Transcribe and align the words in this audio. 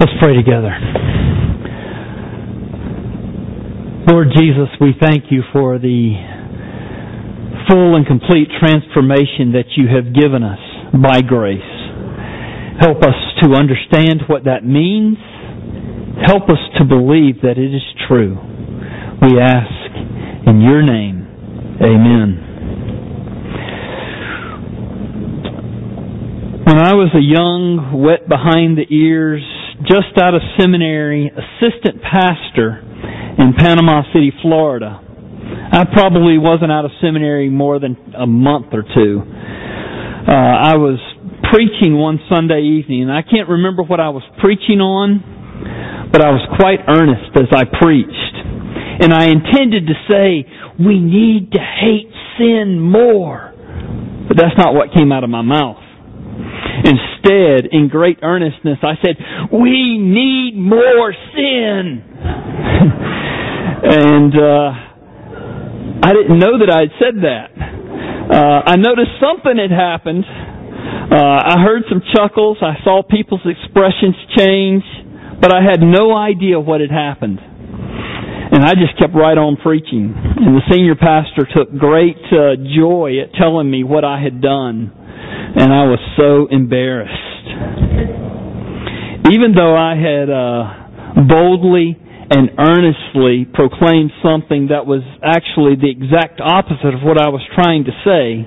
Let's 0.00 0.12
pray 0.22 0.36
together. 0.36 0.70
Lord 4.08 4.28
Jesus, 4.36 4.68
we 4.80 4.94
thank 5.00 5.24
you 5.30 5.42
for 5.52 5.78
the 5.78 6.14
full 7.68 7.96
and 7.96 8.06
complete 8.06 8.46
transformation 8.60 9.52
that 9.58 9.74
you 9.76 9.88
have 9.90 10.14
given 10.14 10.44
us 10.44 10.60
by 11.02 11.20
grace. 11.20 11.58
Help 12.80 13.02
us 13.02 13.18
to 13.42 13.54
understand 13.54 14.22
what 14.28 14.44
that 14.44 14.64
means. 14.64 15.18
Help 16.24 16.44
us 16.44 16.62
to 16.78 16.84
believe 16.84 17.42
that 17.42 17.58
it 17.58 17.74
is 17.74 17.82
true. 18.06 18.38
We 19.20 19.40
ask 19.40 20.46
in 20.46 20.60
your 20.62 20.80
name. 20.80 21.26
Amen. 21.82 22.44
When 26.64 26.78
I 26.78 26.94
was 26.94 27.10
a 27.14 27.20
young, 27.20 28.00
wet 28.00 28.28
behind 28.28 28.78
the 28.78 28.86
ears, 28.94 29.42
just 29.86 30.18
out 30.20 30.34
of 30.34 30.42
seminary, 30.58 31.30
assistant 31.30 32.02
pastor 32.02 32.82
in 33.38 33.54
Panama 33.56 34.02
City, 34.12 34.32
Florida. 34.42 35.00
I 35.70 35.84
probably 35.92 36.38
wasn't 36.38 36.72
out 36.72 36.84
of 36.84 36.90
seminary 37.00 37.48
more 37.48 37.78
than 37.78 37.96
a 38.18 38.26
month 38.26 38.66
or 38.72 38.82
two. 38.82 39.22
Uh, 39.22 40.34
I 40.34 40.76
was 40.76 40.98
preaching 41.52 41.96
one 41.96 42.18
Sunday 42.28 42.60
evening, 42.80 43.02
and 43.02 43.12
I 43.12 43.22
can't 43.22 43.48
remember 43.48 43.82
what 43.82 44.00
I 44.00 44.10
was 44.10 44.22
preaching 44.40 44.80
on, 44.80 46.10
but 46.12 46.20
I 46.20 46.30
was 46.30 46.42
quite 46.58 46.80
earnest 46.88 47.32
as 47.36 47.48
I 47.54 47.64
preached. 47.64 48.34
And 49.00 49.14
I 49.14 49.30
intended 49.30 49.86
to 49.86 49.94
say, 50.10 50.44
we 50.78 50.98
need 50.98 51.52
to 51.52 51.60
hate 51.60 52.10
sin 52.36 52.80
more. 52.80 53.54
But 54.26 54.36
that's 54.36 54.58
not 54.58 54.74
what 54.74 54.92
came 54.92 55.12
out 55.12 55.22
of 55.22 55.30
my 55.30 55.42
mouth. 55.42 55.78
Instead, 56.84 57.72
in 57.72 57.88
great 57.90 58.18
earnestness, 58.22 58.78
I 58.82 58.94
said, 59.02 59.16
We 59.52 59.98
need 59.98 60.54
more 60.56 61.12
sin. 61.34 62.04
and 63.78 64.32
uh, 64.34 64.70
I 66.02 66.12
didn't 66.12 66.38
know 66.38 66.58
that 66.62 66.70
I 66.70 66.80
had 66.86 66.92
said 66.98 67.16
that. 67.22 67.50
Uh, 68.28 68.62
I 68.66 68.76
noticed 68.76 69.18
something 69.18 69.56
had 69.58 69.72
happened. 69.74 70.24
Uh, 70.28 71.56
I 71.56 71.56
heard 71.64 71.82
some 71.88 72.02
chuckles. 72.14 72.58
I 72.60 72.76
saw 72.84 73.02
people's 73.02 73.44
expressions 73.44 74.14
change, 74.36 74.84
but 75.40 75.52
I 75.52 75.62
had 75.62 75.80
no 75.80 76.14
idea 76.14 76.60
what 76.60 76.80
had 76.80 76.90
happened. 76.90 77.40
And 77.40 78.64
I 78.64 78.72
just 78.74 78.98
kept 78.98 79.14
right 79.14 79.36
on 79.36 79.56
preaching. 79.56 80.14
And 80.14 80.56
the 80.56 80.62
senior 80.70 80.94
pastor 80.94 81.48
took 81.48 81.76
great 81.76 82.20
uh, 82.32 82.56
joy 82.76 83.20
at 83.20 83.34
telling 83.34 83.70
me 83.70 83.84
what 83.84 84.04
I 84.04 84.20
had 84.22 84.40
done 84.40 84.92
and 85.56 85.72
I 85.72 85.84
was 85.88 86.00
so 86.16 86.46
embarrassed. 86.50 87.46
Even 89.32 89.52
though 89.54 89.76
I 89.76 89.94
had 89.96 90.28
uh, 90.28 91.24
boldly 91.28 91.96
and 92.30 92.50
earnestly 92.60 93.48
proclaimed 93.52 94.12
something 94.22 94.68
that 94.68 94.84
was 94.84 95.00
actually 95.24 95.76
the 95.80 95.88
exact 95.88 96.40
opposite 96.40 96.92
of 96.92 97.00
what 97.00 97.16
I 97.16 97.28
was 97.28 97.40
trying 97.56 97.84
to 97.84 97.94
say, 98.04 98.44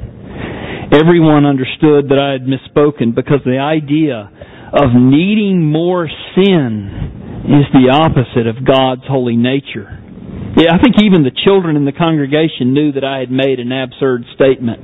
everyone 0.94 1.46
understood 1.46 2.10
that 2.10 2.20
I 2.22 2.38
had 2.38 2.46
misspoken 2.46 3.16
because 3.16 3.42
the 3.46 3.58
idea 3.58 4.30
of 4.74 4.94
needing 4.94 5.66
more 5.66 6.08
sin 6.38 7.46
is 7.50 7.66
the 7.74 7.90
opposite 7.90 8.46
of 8.46 8.62
God's 8.66 9.02
holy 9.10 9.36
nature. 9.36 9.90
Yeah, 10.58 10.74
I 10.74 10.82
think 10.84 11.02
even 11.04 11.24
the 11.24 11.34
children 11.46 11.76
in 11.76 11.86
the 11.86 11.92
congregation 11.92 12.74
knew 12.74 12.92
that 12.94 13.04
I 13.04 13.20
had 13.20 13.32
made 13.32 13.60
an 13.60 13.72
absurd 13.72 14.26
statement. 14.36 14.80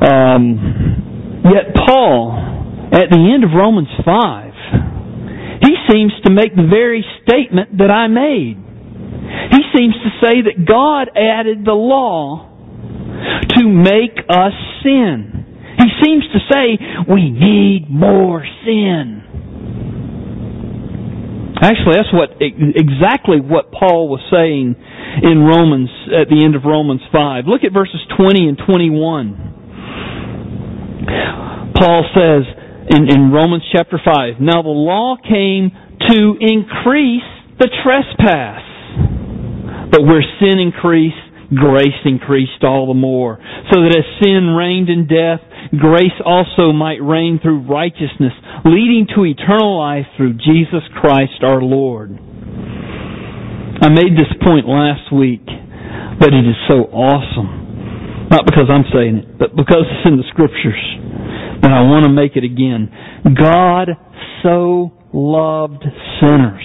Um, 0.00 1.09
Yet 1.44 1.74
Paul, 1.74 2.36
at 2.92 3.08
the 3.10 3.32
end 3.32 3.44
of 3.44 3.50
Romans 3.56 3.88
5, 4.04 4.52
he 5.62 5.76
seems 5.90 6.12
to 6.24 6.30
make 6.30 6.54
the 6.54 6.68
very 6.68 7.04
statement 7.22 7.78
that 7.78 7.90
I 7.90 8.08
made. 8.08 8.56
He 9.50 9.62
seems 9.76 9.94
to 9.94 10.10
say 10.20 10.42
that 10.42 10.66
God 10.66 11.08
added 11.16 11.64
the 11.64 11.72
law 11.72 12.48
to 13.56 13.68
make 13.68 14.18
us 14.28 14.52
sin. 14.82 15.44
He 15.78 15.88
seems 16.04 16.24
to 16.32 16.40
say 16.50 16.78
we 17.08 17.30
need 17.30 17.86
more 17.88 18.44
sin. 18.64 19.20
Actually, 21.62 21.96
that's 21.96 22.12
what 22.12 22.40
exactly 22.40 23.40
what 23.40 23.70
Paul 23.70 24.08
was 24.08 24.20
saying 24.32 24.74
in 25.22 25.44
Romans 25.44 25.90
at 26.08 26.28
the 26.28 26.42
end 26.42 26.56
of 26.56 26.64
Romans 26.64 27.02
5. 27.12 27.44
Look 27.46 27.64
at 27.64 27.72
verses 27.72 28.00
20 28.16 28.48
and 28.48 28.58
21. 28.64 29.49
Paul 31.74 32.04
says 32.12 32.44
in, 32.90 33.08
in 33.08 33.30
Romans 33.32 33.62
chapter 33.72 34.00
5, 34.02 34.40
Now 34.40 34.62
the 34.62 34.68
law 34.68 35.16
came 35.16 35.70
to 36.08 36.36
increase 36.40 37.28
the 37.58 37.68
trespass. 37.84 38.62
But 39.90 40.02
where 40.02 40.22
sin 40.40 40.58
increased, 40.58 41.18
grace 41.54 41.98
increased 42.04 42.62
all 42.62 42.86
the 42.86 42.94
more. 42.94 43.38
So 43.72 43.82
that 43.82 43.94
as 43.96 44.06
sin 44.22 44.54
reigned 44.56 44.88
in 44.88 45.06
death, 45.06 45.40
grace 45.78 46.14
also 46.24 46.72
might 46.72 47.02
reign 47.02 47.38
through 47.42 47.66
righteousness, 47.66 48.32
leading 48.64 49.06
to 49.14 49.24
eternal 49.24 49.78
life 49.78 50.06
through 50.16 50.34
Jesus 50.34 50.82
Christ 51.00 51.42
our 51.42 51.60
Lord. 51.60 52.18
I 53.82 53.88
made 53.88 54.14
this 54.16 54.30
point 54.44 54.68
last 54.68 55.12
week, 55.12 55.44
but 56.18 56.34
it 56.34 56.46
is 56.46 56.56
so 56.68 56.86
awesome. 56.92 57.59
Not 58.30 58.46
because 58.46 58.70
I'm 58.70 58.86
saying 58.94 59.16
it, 59.16 59.38
but 59.38 59.56
because 59.56 59.84
it's 59.90 60.06
in 60.06 60.16
the 60.16 60.24
scriptures 60.30 60.78
and 61.62 61.74
I 61.74 61.82
want 61.82 62.06
to 62.06 62.12
make 62.12 62.36
it 62.36 62.44
again. 62.44 62.88
God 63.36 63.90
so 64.42 64.92
loved 65.12 65.84
sinners 66.22 66.64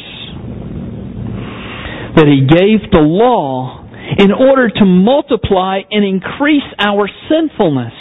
that 2.16 2.30
He 2.30 2.46
gave 2.48 2.86
the 2.92 3.02
law 3.02 3.84
in 4.18 4.32
order 4.32 4.70
to 4.70 4.86
multiply 4.86 5.82
and 5.90 6.06
increase 6.06 6.70
our 6.80 7.10
sinfulness 7.28 7.94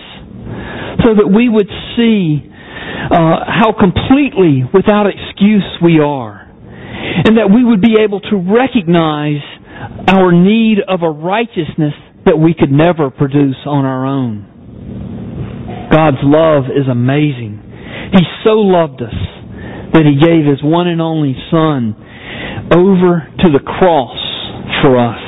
so 1.03 1.17
that 1.17 1.27
we 1.27 1.49
would 1.49 1.69
see 1.97 2.45
uh, 2.45 3.49
how 3.49 3.73
completely 3.73 4.63
without 4.73 5.07
excuse 5.09 5.65
we 5.83 5.99
are 6.01 6.45
and 7.25 7.39
that 7.39 7.49
we 7.49 7.65
would 7.65 7.81
be 7.81 7.97
able 7.99 8.21
to 8.21 8.37
recognize 8.37 9.43
our 10.09 10.31
need 10.31 10.79
of 10.87 11.03
a 11.03 11.11
righteousness 11.11 11.95
that 12.27 12.39
we 12.39 12.55
could 12.55 12.73
never 12.73 13.11
produce 13.11 13.61
on 13.67 13.85
our 13.85 14.07
own. 14.07 15.89
God's 15.93 16.23
love 16.23 16.65
is 16.73 16.89
amazing. 16.91 17.61
He 18.13 18.25
so 18.45 18.59
loved 18.59 19.03
us 19.03 19.15
that 19.93 20.03
He 20.03 20.19
gave 20.19 20.49
His 20.49 20.63
one 20.63 20.89
and 20.89 21.01
only 21.01 21.37
Son 21.51 21.95
over 22.73 23.29
to 23.45 23.49
the 23.53 23.63
cross 23.63 24.19
for 24.83 24.99
us. 24.99 25.23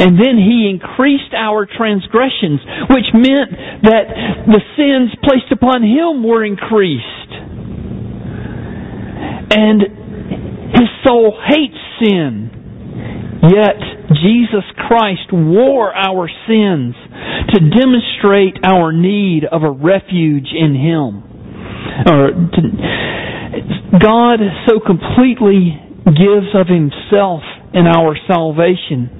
And 0.00 0.18
then 0.18 0.40
He 0.40 0.66
increased 0.72 1.34
our 1.36 1.66
transgressions, 1.66 2.60
which 2.90 3.06
meant 3.14 3.84
that 3.86 4.06
the 4.48 4.62
sins 4.74 5.14
placed 5.22 5.52
upon 5.52 5.82
Him 5.84 6.24
were 6.26 6.44
increased. 6.44 7.30
And 9.54 9.82
His 10.74 10.88
soul 11.06 11.38
hates 11.46 11.78
sin. 12.02 12.50
Yet 13.44 13.93
Jesus 14.24 14.64
Christ 14.88 15.28
wore 15.32 15.94
our 15.94 16.30
sins 16.48 16.94
to 17.52 17.60
demonstrate 17.60 18.56
our 18.64 18.90
need 18.90 19.44
of 19.44 19.62
a 19.62 19.70
refuge 19.70 20.48
in 20.56 20.72
Him. 20.72 21.22
Or 22.08 22.32
to, 22.32 23.98
God 24.00 24.40
so 24.66 24.80
completely 24.80 25.76
gives 26.06 26.56
of 26.56 26.66
Himself 26.68 27.42
in 27.74 27.86
our 27.86 28.16
salvation. 28.26 29.10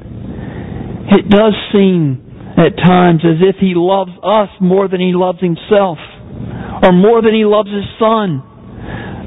It 1.13 1.29
does 1.29 1.53
seem 1.71 2.25
at 2.57 2.81
times 2.83 3.21
as 3.25 3.43
if 3.43 3.57
He 3.61 3.75
loves 3.77 4.13
us 4.23 4.49
more 4.61 4.89
than 4.89 5.01
He 5.01 5.13
loves 5.13 5.41
Himself, 5.41 5.99
or 6.83 6.93
more 6.93 7.21
than 7.21 7.35
He 7.35 7.45
loves 7.45 7.69
His 7.69 7.85
Son, 7.99 8.41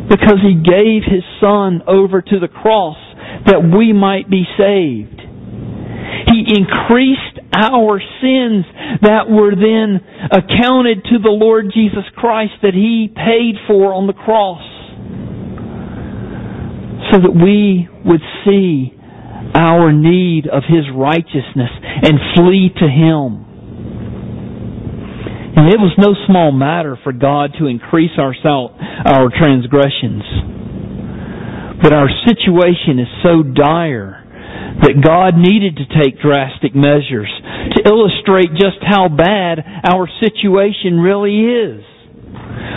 because 0.09 0.41
He 0.41 0.55
gave 0.55 1.03
His 1.05 1.23
Son 1.39 1.83
over 1.87 2.21
to 2.21 2.39
the 2.39 2.47
cross 2.47 2.97
that 3.45 3.61
we 3.61 3.93
might 3.93 4.29
be 4.29 4.43
saved. 4.57 5.21
Increased 6.45 7.39
our 7.55 7.99
sins 8.21 8.65
that 9.01 9.29
were 9.29 9.55
then 9.55 10.01
accounted 10.31 11.03
to 11.05 11.17
the 11.21 11.31
Lord 11.31 11.71
Jesus 11.73 12.05
Christ 12.15 12.53
that 12.61 12.73
He 12.73 13.09
paid 13.09 13.55
for 13.67 13.93
on 13.93 14.07
the 14.07 14.13
cross 14.13 14.61
so 17.11 17.21
that 17.21 17.33
we 17.33 17.87
would 18.05 18.21
see 18.45 18.93
our 19.55 19.91
need 19.91 20.47
of 20.47 20.63
His 20.67 20.85
righteousness 20.93 21.71
and 22.03 22.19
flee 22.35 22.69
to 22.77 22.87
Him. 22.87 23.47
And 25.57 25.73
it 25.73 25.79
was 25.81 25.95
no 25.97 26.13
small 26.27 26.51
matter 26.51 26.99
for 27.03 27.11
God 27.11 27.53
to 27.57 27.65
increase 27.65 28.11
our, 28.19 28.35
our 28.45 29.29
transgressions. 29.33 30.21
But 31.81 31.93
our 31.93 32.09
situation 32.27 32.99
is 32.99 33.07
so 33.23 33.41
dire 33.41 34.16
that 34.81 35.01
God 35.01 35.35
needed 35.35 35.77
to 35.77 35.89
take 35.97 36.21
drastic 36.21 36.75
measures 36.75 37.29
to 37.75 37.87
illustrate 37.87 38.53
just 38.55 38.79
how 38.81 39.09
bad 39.09 39.59
our 39.83 40.07
situation 40.21 41.01
really 41.01 41.41
is. 41.41 41.81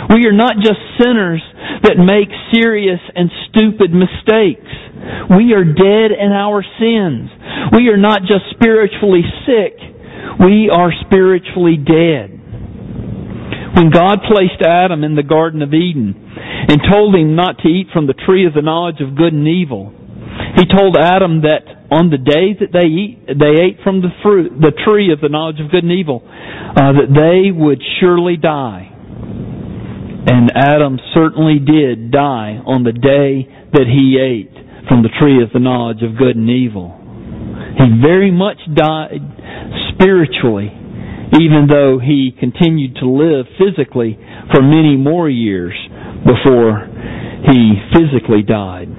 We 0.09 0.25
are 0.27 0.35
not 0.35 0.57
just 0.57 0.81
sinners 0.99 1.41
that 1.83 1.97
make 1.97 2.29
serious 2.53 2.99
and 3.15 3.29
stupid 3.49 3.93
mistakes. 3.93 4.69
We 5.29 5.53
are 5.53 5.65
dead 5.65 6.11
in 6.13 6.31
our 6.33 6.63
sins. 6.77 7.29
We 7.73 7.89
are 7.89 7.97
not 7.97 8.21
just 8.21 8.49
spiritually 8.51 9.23
sick. 9.45 9.77
We 10.39 10.69
are 10.73 10.91
spiritually 11.05 11.77
dead. 11.77 12.41
When 13.77 13.89
God 13.89 14.19
placed 14.27 14.61
Adam 14.61 15.03
in 15.03 15.15
the 15.15 15.23
Garden 15.23 15.61
of 15.61 15.73
Eden 15.73 16.13
and 16.67 16.81
told 16.91 17.15
him 17.15 17.35
not 17.35 17.57
to 17.59 17.69
eat 17.69 17.87
from 17.93 18.05
the 18.05 18.13
tree 18.13 18.45
of 18.45 18.53
the 18.53 18.61
knowledge 18.61 18.99
of 19.01 19.15
good 19.15 19.33
and 19.33 19.47
evil, 19.47 19.93
he 20.55 20.65
told 20.65 20.97
Adam 20.97 21.41
that 21.41 21.63
on 21.91 22.09
the 22.09 22.17
day 22.17 22.55
that 22.59 22.71
they 22.71 22.87
eat, 22.87 23.23
they 23.27 23.61
ate 23.61 23.77
from 23.83 24.01
the 24.01 24.11
fruit, 24.23 24.51
the 24.59 24.71
tree 24.85 25.11
of 25.11 25.21
the 25.21 25.29
knowledge 25.29 25.59
of 25.59 25.71
good 25.71 25.83
and 25.83 25.91
evil, 25.91 26.23
uh, 26.23 26.91
that 26.95 27.11
they 27.11 27.51
would 27.51 27.81
surely 27.99 28.37
die. 28.37 28.87
And 30.27 30.51
Adam 30.55 30.99
certainly 31.13 31.59
did 31.59 32.11
die 32.11 32.61
on 32.65 32.83
the 32.83 32.93
day 32.93 33.47
that 33.73 33.87
he 33.87 34.19
ate 34.19 34.53
from 34.87 35.03
the 35.03 35.09
tree 35.19 35.41
of 35.41 35.51
the 35.53 35.59
knowledge 35.59 36.03
of 36.03 36.17
good 36.17 36.35
and 36.35 36.49
evil. 36.49 36.97
He 37.77 38.01
very 38.01 38.31
much 38.31 38.59
died 38.75 39.23
spiritually 39.93 40.81
even 41.39 41.67
though 41.69 41.97
he 41.97 42.35
continued 42.37 42.95
to 42.99 43.07
live 43.07 43.45
physically 43.55 44.19
for 44.51 44.61
many 44.61 44.97
more 44.97 45.29
years 45.29 45.73
before 46.27 46.87
he 47.47 47.79
physically 47.95 48.43
died. 48.43 48.89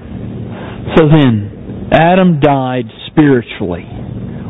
So 0.95 1.07
then, 1.07 1.89
Adam 1.91 2.39
died 2.39 2.85
spiritually. 3.07 3.85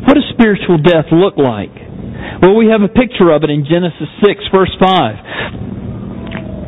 What 0.04 0.14
does 0.14 0.24
spiritual 0.34 0.78
death 0.78 1.06
look 1.12 1.36
like? 1.38 1.72
Well, 2.42 2.56
we 2.56 2.68
have 2.68 2.82
a 2.82 2.88
picture 2.92 3.30
of 3.30 3.42
it 3.44 3.50
in 3.50 3.64
Genesis 3.64 4.08
6, 4.20 4.40
verse 4.52 4.74
5. 4.80 5.14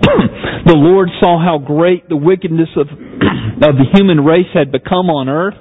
the 0.71 0.79
Lord 0.79 1.11
saw 1.21 1.43
how 1.43 1.59
great 1.59 2.09
the 2.09 2.17
wickedness 2.17 2.71
of, 2.77 2.89
of 3.69 3.75
the 3.77 3.87
human 3.95 4.25
race 4.25 4.49
had 4.55 4.73
become 4.73 5.11
on 5.11 5.29
earth 5.29 5.59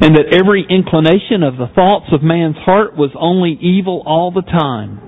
and 0.00 0.14
that 0.16 0.30
every 0.32 0.66
inclination 0.68 1.42
of 1.42 1.56
the 1.56 1.66
thoughts 1.74 2.06
of 2.12 2.22
man's 2.22 2.56
heart 2.62 2.96
was 2.96 3.10
only 3.18 3.58
evil 3.60 4.02
all 4.06 4.30
the 4.30 4.46
time. 4.46 5.00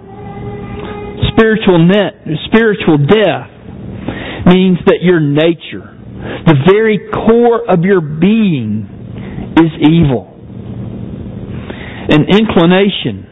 Spiritual 1.37 1.87
net, 1.87 2.26
spiritual 2.50 2.99
death 2.99 3.50
means 4.50 4.79
that 4.87 4.99
your 5.03 5.21
nature, 5.21 5.94
the 6.46 6.55
very 6.69 6.99
core 7.12 7.69
of 7.69 7.84
your 7.84 8.00
being, 8.00 8.88
is 9.56 9.72
evil. 9.82 10.28
An 12.11 12.26
inclination, 12.28 13.26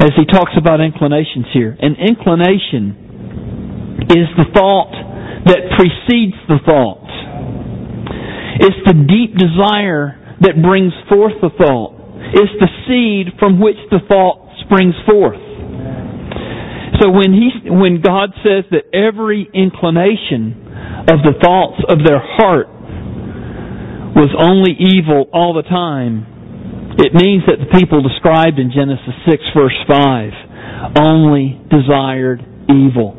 as 0.00 0.10
he 0.16 0.24
talks 0.26 0.52
about 0.56 0.80
inclinations 0.80 1.46
here, 1.52 1.76
an 1.80 1.96
inclination 1.96 2.96
is 4.10 4.28
the 4.36 4.44
thought 4.54 4.92
that 5.46 5.70
precedes 5.76 6.36
the 6.48 6.58
thought. 6.64 7.04
It's 8.60 8.80
the 8.86 8.94
deep 8.94 9.36
desire 9.36 10.18
that 10.40 10.62
brings 10.62 10.92
forth 11.08 11.40
the 11.40 11.50
thought. 11.50 11.94
It's 12.34 12.52
the 12.58 12.68
seed 12.88 13.34
from 13.38 13.60
which 13.60 13.78
the 13.90 14.00
thought 14.08 14.48
springs 14.64 14.94
forth. 15.06 15.40
So 17.00 17.10
when 17.10 17.32
he, 17.32 17.50
when 17.68 18.00
God 18.00 18.32
says 18.42 18.64
that 18.70 18.88
every 18.96 19.48
inclination 19.52 20.65
of 21.06 21.22
the 21.22 21.38
thoughts 21.38 21.78
of 21.88 22.02
their 22.02 22.18
heart 22.18 22.66
was 24.16 24.32
only 24.32 24.72
evil 24.74 25.28
all 25.32 25.54
the 25.54 25.62
time, 25.62 26.24
it 26.98 27.12
means 27.12 27.44
that 27.46 27.60
the 27.60 27.70
people 27.78 28.00
described 28.02 28.58
in 28.58 28.72
Genesis 28.72 29.12
6 29.28 29.42
verse 29.54 29.76
5 29.86 30.96
only 30.96 31.60
desired 31.68 32.40
evil. 32.72 33.12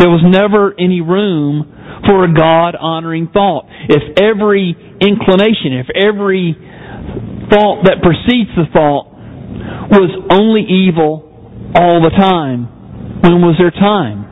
There 0.00 0.08
was 0.08 0.24
never 0.24 0.72
any 0.80 1.00
room 1.04 1.68
for 2.08 2.24
a 2.24 2.32
God 2.32 2.74
honoring 2.74 3.28
thought. 3.32 3.68
If 3.88 4.16
every 4.16 4.72
inclination, 5.00 5.76
if 5.76 5.92
every 5.92 6.56
thought 7.52 7.84
that 7.84 8.00
precedes 8.00 8.50
the 8.56 8.64
thought 8.72 9.12
was 9.92 10.08
only 10.32 10.64
evil 10.64 11.28
all 11.76 12.00
the 12.00 12.14
time, 12.16 13.20
when 13.20 13.44
was 13.44 13.60
there 13.60 13.70
time 13.70 14.24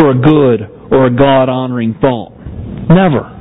for 0.00 0.10
a 0.10 0.16
good 0.16 0.75
or 0.90 1.06
a 1.06 1.14
God 1.14 1.48
honoring 1.48 1.94
thought? 2.00 2.32
Never. 2.88 3.36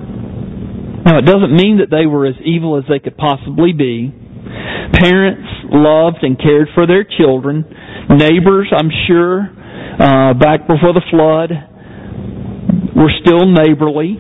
Now, 1.05 1.19
it 1.19 1.25
doesn't 1.25 1.53
mean 1.53 1.77
that 1.85 1.93
they 1.93 2.07
were 2.09 2.25
as 2.25 2.33
evil 2.43 2.77
as 2.77 2.83
they 2.89 2.97
could 2.97 3.15
possibly 3.15 3.73
be. 3.73 4.09
Parents 4.09 5.45
loved 5.69 6.25
and 6.25 6.33
cared 6.37 6.69
for 6.73 6.87
their 6.87 7.05
children. 7.05 7.61
Neighbors, 8.09 8.73
I'm 8.73 8.89
sure, 9.05 9.45
uh, 9.45 10.33
back 10.33 10.65
before 10.65 10.97
the 10.97 11.05
flood, 11.13 11.53
were 12.97 13.13
still 13.21 13.45
neighborly. 13.45 14.17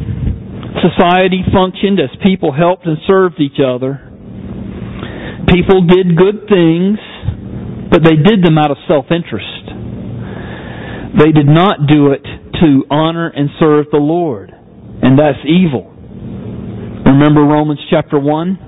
Society 0.85 1.41
functioned 1.49 1.97
as 1.99 2.13
people 2.21 2.53
helped 2.53 2.85
and 2.85 2.97
served 3.07 3.41
each 3.41 3.57
other. 3.57 3.97
People 5.49 5.87
did 5.89 6.13
good 6.13 6.45
things, 6.45 6.99
but 7.89 8.03
they 8.03 8.13
did 8.13 8.45
them 8.45 8.57
out 8.61 8.69
of 8.69 8.77
self-interest. 8.87 9.73
They 11.17 11.31
did 11.31 11.47
not 11.47 11.87
do 11.89 12.11
it 12.11 12.25
to 12.61 12.83
honor 12.89 13.29
and 13.29 13.49
serve 13.59 13.87
the 13.91 13.97
Lord. 13.97 14.51
And 14.51 15.19
that's 15.19 15.39
evil. 15.45 15.91
Remember 17.05 17.41
Romans 17.41 17.79
chapter 17.89 18.19
1? 18.19 18.59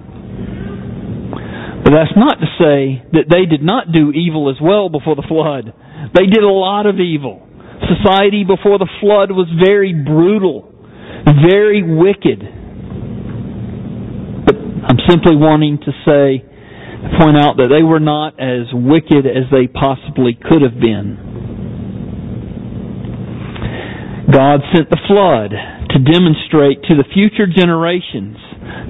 But 1.84 1.92
that's 1.92 2.16
not 2.16 2.39
to 2.39 2.48
say 2.60 3.04
that 3.13 3.25
they 3.31 3.45
did 3.45 3.63
not 3.63 3.92
do 3.92 4.12
evil 4.12 4.50
as 4.50 4.57
well 4.62 4.89
before 4.89 5.16
the 5.16 5.25
flood. 5.28 5.74
They 6.13 6.28
did 6.28 6.44
a 6.44 6.51
lot 6.51 6.86
of 6.86 7.00
evil. 7.00 7.48
Society 7.88 8.44
before 8.44 8.78
the 8.78 8.89
flood 9.00 9.31
was 9.31 9.48
very 9.63 9.94
brutal, 9.94 10.74
very 11.48 11.81
wicked. 11.84 12.44
But 14.45 14.56
I'm 14.84 15.00
simply 15.07 15.36
wanting 15.36 15.80
to 15.80 15.92
say, 16.04 16.44
point 17.19 17.38
out 17.38 17.57
that 17.57 17.69
they 17.69 17.84
were 17.84 18.00
not 18.00 18.39
as 18.39 18.68
wicked 18.74 19.25
as 19.25 19.50
they 19.51 19.68
possibly 19.68 20.34
could 20.34 20.62
have 20.62 20.80
been. 20.80 21.18
God 24.27 24.59
sent 24.75 24.89
the 24.89 25.00
flood 25.07 25.51
to 25.51 25.97
demonstrate 26.03 26.83
to 26.91 26.95
the 27.00 27.07
future 27.13 27.47
generations 27.47 28.35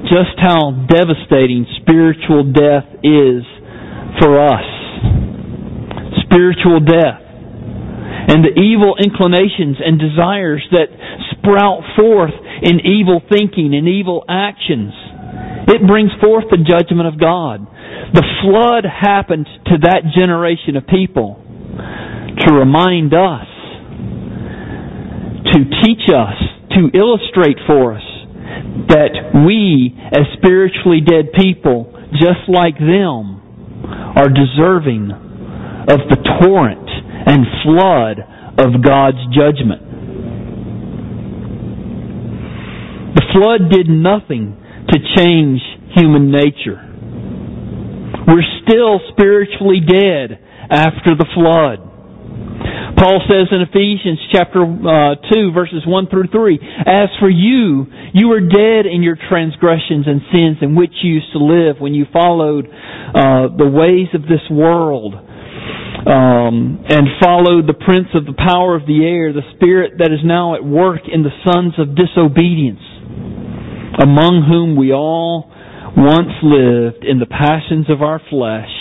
just 0.10 0.34
how 0.38 0.74
devastating 0.90 1.66
spiritual 1.82 2.50
death 2.52 2.90
is 3.06 3.46
for 4.18 4.42
us. 4.42 4.66
Spiritual 6.26 6.82
death 6.82 7.28
and 8.28 8.44
the 8.44 8.60
evil 8.60 9.00
inclinations 9.00 9.80
and 9.80 9.96
desires 9.96 10.66
that 10.72 10.92
sprout 11.32 11.80
forth 11.96 12.36
in 12.62 12.84
evil 12.84 13.22
thinking 13.32 13.72
and 13.74 13.88
evil 13.88 14.26
actions. 14.28 14.92
It 15.70 15.86
brings 15.88 16.12
forth 16.20 16.46
the 16.52 16.60
judgment 16.60 17.08
of 17.08 17.20
God. 17.20 17.64
The 18.14 18.28
flood 18.44 18.84
happened 18.84 19.48
to 19.68 19.78
that 19.88 20.12
generation 20.18 20.76
of 20.76 20.88
people 20.88 21.40
to 21.40 22.54
remind 22.54 23.14
us, 23.14 23.48
to 25.54 25.60
teach 25.84 26.10
us, 26.10 26.38
to 26.76 26.90
illustrate 26.98 27.58
for 27.66 27.96
us 27.96 28.04
that 28.90 29.44
we, 29.46 29.94
as 30.12 30.26
spiritually 30.38 31.02
dead 31.02 31.32
people, 31.38 31.92
just 32.14 32.48
like 32.48 32.78
them, 32.78 33.42
are 34.16 34.30
deserving 34.30 35.12
of 35.90 36.00
the 36.10 36.20
torrent 36.42 36.90
and 37.28 37.46
flood 37.64 38.20
of 38.60 38.84
God's 38.84 39.24
judgment. 39.36 39.84
The 43.16 43.24
flood 43.34 43.72
did 43.72 43.88
nothing 43.90 44.58
to 44.90 45.00
change 45.16 45.62
human 45.96 46.32
nature. 46.32 46.84
We're 48.28 48.46
still 48.64 49.00
spiritually 49.12 49.80
dead 49.86 50.40
after 50.70 51.16
the 51.16 51.28
flood. 51.34 51.87
Paul 52.98 53.22
says 53.30 53.48
in 53.54 53.62
Ephesians 53.62 54.18
chapter 54.34 54.66
uh, 54.66 55.16
2 55.32 55.52
verses 55.54 55.86
1 55.86 56.10
through 56.10 56.28
3, 56.34 56.60
As 56.88 57.10
for 57.20 57.30
you, 57.30 57.86
you 58.14 58.28
were 58.28 58.42
dead 58.42 58.90
in 58.90 59.04
your 59.04 59.16
transgressions 59.30 60.08
and 60.08 60.22
sins 60.34 60.58
in 60.62 60.74
which 60.76 60.92
you 61.04 61.22
used 61.22 61.32
to 61.34 61.40
live 61.40 61.78
when 61.80 61.94
you 61.94 62.06
followed 62.12 62.66
uh, 62.66 63.54
the 63.54 63.70
ways 63.70 64.10
of 64.18 64.24
this 64.24 64.42
world 64.50 65.14
um, 65.14 66.82
and 66.90 67.06
followed 67.22 67.68
the 67.68 67.78
prince 67.78 68.08
of 68.16 68.26
the 68.26 68.34
power 68.34 68.76
of 68.76 68.88
the 68.88 69.06
air, 69.06 69.34
the 69.34 69.46
spirit 69.56 70.00
that 70.00 70.10
is 70.12 70.24
now 70.24 70.56
at 70.56 70.64
work 70.64 71.02
in 71.06 71.22
the 71.22 71.36
sons 71.46 71.74
of 71.78 71.94
disobedience, 71.94 72.82
among 74.02 74.48
whom 74.50 74.76
we 74.76 74.94
all 74.94 75.52
once 75.98 76.34
lived 76.42 77.04
in 77.04 77.20
the 77.20 77.30
passions 77.30 77.90
of 77.90 78.02
our 78.02 78.22
flesh, 78.30 78.72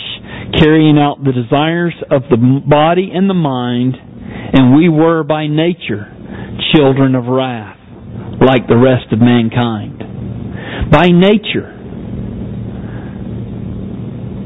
carrying 0.57 0.97
out 0.97 1.19
the 1.19 1.33
desires 1.35 1.95
of 2.09 2.23
the 2.29 2.37
body 2.37 3.11
and 3.13 3.29
the 3.29 3.37
mind, 3.37 3.95
and 4.53 4.75
we 4.75 4.89
were 4.89 5.23
by 5.23 5.47
nature 5.47 6.07
children 6.73 7.15
of 7.15 7.25
wrath, 7.25 7.77
like 8.41 8.67
the 8.67 8.77
rest 8.77 9.11
of 9.11 9.19
mankind. 9.19 9.99
By 10.91 11.07
nature, 11.09 11.73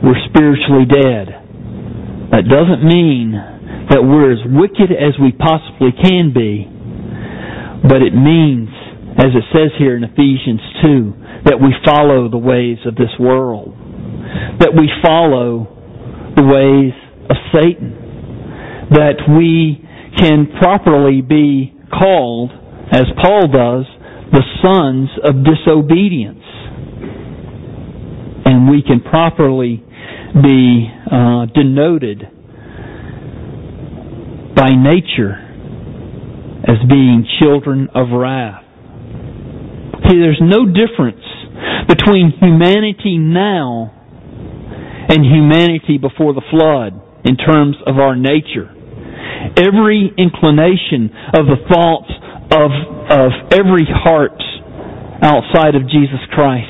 we're 0.03 0.21
spiritually 0.29 0.85
dead. 0.89 1.27
That 2.33 2.47
doesn't 2.47 2.83
mean 2.83 3.33
that 3.91 4.01
we're 4.01 4.31
as 4.31 4.41
wicked 4.47 4.89
as 4.89 5.13
we 5.21 5.31
possibly 5.35 5.91
can 5.91 6.33
be, 6.33 6.65
but 7.85 8.01
it 8.01 8.15
means, 8.15 8.69
as 9.19 9.35
it 9.35 9.45
says 9.51 9.71
here 9.77 9.97
in 9.97 10.03
Ephesians 10.03 10.61
2, 10.81 11.45
that 11.45 11.59
we 11.59 11.73
follow 11.85 12.29
the 12.29 12.37
ways 12.37 12.77
of 12.85 12.95
this 12.95 13.11
world, 13.19 13.73
that 14.59 14.71
we 14.73 14.89
follow 15.03 15.67
the 16.35 16.45
ways 16.45 16.93
of 17.29 17.37
Satan, 17.51 18.89
that 18.95 19.19
we 19.27 19.83
can 20.17 20.47
properly 20.59 21.21
be 21.21 21.73
called, 21.91 22.51
as 22.91 23.05
Paul 23.21 23.47
does, 23.47 23.85
the 24.31 24.43
sons 24.61 25.09
of 25.23 25.43
disobedience. 25.43 26.43
And 28.45 28.69
we 28.69 28.81
can 28.81 29.01
properly 29.01 29.83
be 30.33 30.87
uh, 31.11 31.45
denoted 31.53 32.21
by 34.55 34.69
nature 34.71 35.35
as 36.67 36.77
being 36.87 37.25
children 37.41 37.89
of 37.95 38.07
wrath. 38.11 38.63
See, 40.07 40.17
there's 40.19 40.41
no 40.41 40.65
difference 40.65 41.23
between 41.87 42.33
humanity 42.39 43.17
now 43.17 43.91
and 45.09 45.25
humanity 45.25 45.97
before 45.97 46.33
the 46.33 46.41
flood 46.49 47.01
in 47.25 47.35
terms 47.37 47.75
of 47.85 47.97
our 47.97 48.15
nature. 48.15 48.71
Every 49.57 50.11
inclination 50.17 51.11
of 51.33 51.45
the 51.47 51.59
thoughts 51.69 52.11
of, 52.51 52.71
of 53.09 53.31
every 53.51 53.87
heart 53.87 54.41
outside 55.21 55.75
of 55.75 55.87
Jesus 55.87 56.19
Christ. 56.31 56.67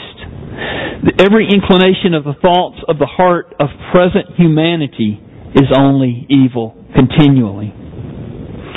Every 1.18 1.50
inclination 1.50 2.14
of 2.14 2.24
the 2.24 2.36
thoughts 2.42 2.78
of 2.88 3.00
the 3.00 3.10
heart 3.10 3.56
of 3.60 3.70
present 3.92 4.38
humanity 4.38 5.20
is 5.56 5.68
only 5.76 6.28
evil 6.30 6.78
continually. 6.94 7.74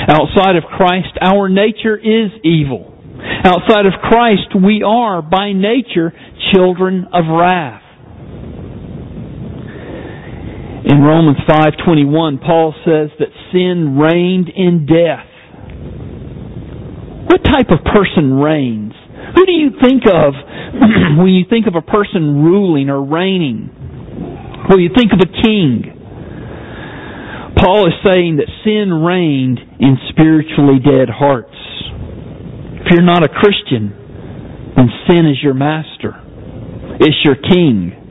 Outside 0.09 0.57
of 0.57 0.65
Christ, 0.65 1.17
our 1.21 1.49
nature 1.49 1.97
is 1.97 2.33
evil. 2.43 2.93
Outside 3.45 3.87
of 3.87 3.93
Christ, 4.03 4.55
we 4.55 4.83
are 4.83 5.23
by 5.23 5.53
nature 5.53 6.13
children 6.53 7.07
of 7.13 7.25
wrath. 7.29 7.84
In 10.85 11.01
Romans 11.01 11.39
5:21, 11.49 12.39
Paul 12.45 12.75
says 12.85 13.09
that 13.19 13.29
sin 13.53 13.97
reigned 13.97 14.51
in 14.51 14.85
death. 14.85 15.27
What 17.25 17.43
type 17.43 17.71
of 17.71 17.83
person 17.85 18.35
reigns? 18.35 18.93
Who 19.35 19.47
do 19.47 19.53
you 19.53 19.71
think 19.81 20.05
of 20.05 20.35
when 21.19 21.33
you 21.33 21.47
think 21.49 21.67
of 21.67 21.75
a 21.75 21.81
person 21.81 22.45
ruling 22.45 22.91
or 22.91 23.03
reigning? 23.03 23.71
Well, 24.69 24.79
you 24.79 24.91
think 24.95 25.13
of 25.15 25.21
a 25.21 25.43
king? 25.43 25.91
Paul 27.57 27.89
is 27.89 27.95
saying 28.05 28.37
that 28.37 28.49
sin 28.63 28.93
reigned 28.93 29.61
in 29.81 29.97
spiritually 30.11 30.81
dead 30.85 31.09
hearts. 31.09 31.57
If 32.85 32.93
you're 32.93 33.01
not 33.01 33.25
a 33.25 33.29
Christian, 33.29 33.89
then 34.77 34.91
sin 35.09 35.25
is 35.33 35.43
your 35.43 35.55
master. 35.55 36.21
It's 37.01 37.25
your 37.25 37.37
king. 37.37 38.04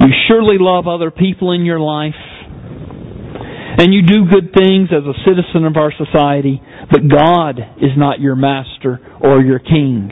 You 0.00 0.12
surely 0.28 0.56
love 0.58 0.86
other 0.86 1.10
people 1.10 1.52
in 1.52 1.64
your 1.64 1.80
life. 1.80 2.14
And 3.78 3.92
you 3.92 4.02
do 4.02 4.24
good 4.30 4.54
things 4.56 4.88
as 4.90 5.04
a 5.04 5.14
citizen 5.28 5.66
of 5.66 5.76
our 5.76 5.92
society, 5.92 6.62
but 6.90 7.08
God 7.08 7.58
is 7.76 7.92
not 7.96 8.20
your 8.20 8.34
master 8.34 9.00
or 9.20 9.42
your 9.42 9.58
king. 9.58 10.10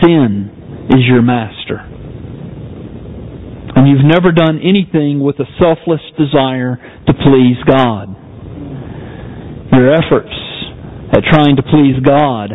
Sin 0.00 0.88
is 0.90 1.04
your 1.06 1.22
master 1.22 1.92
and 3.74 3.88
you've 3.88 4.04
never 4.04 4.32
done 4.32 4.60
anything 4.62 5.20
with 5.20 5.36
a 5.40 5.46
selfless 5.58 6.02
desire 6.18 6.76
to 7.06 7.12
please 7.14 7.56
God. 7.66 8.14
Your 9.72 9.94
efforts 9.94 10.32
at 11.12 11.24
trying 11.30 11.56
to 11.56 11.62
please 11.62 11.96
God 12.04 12.50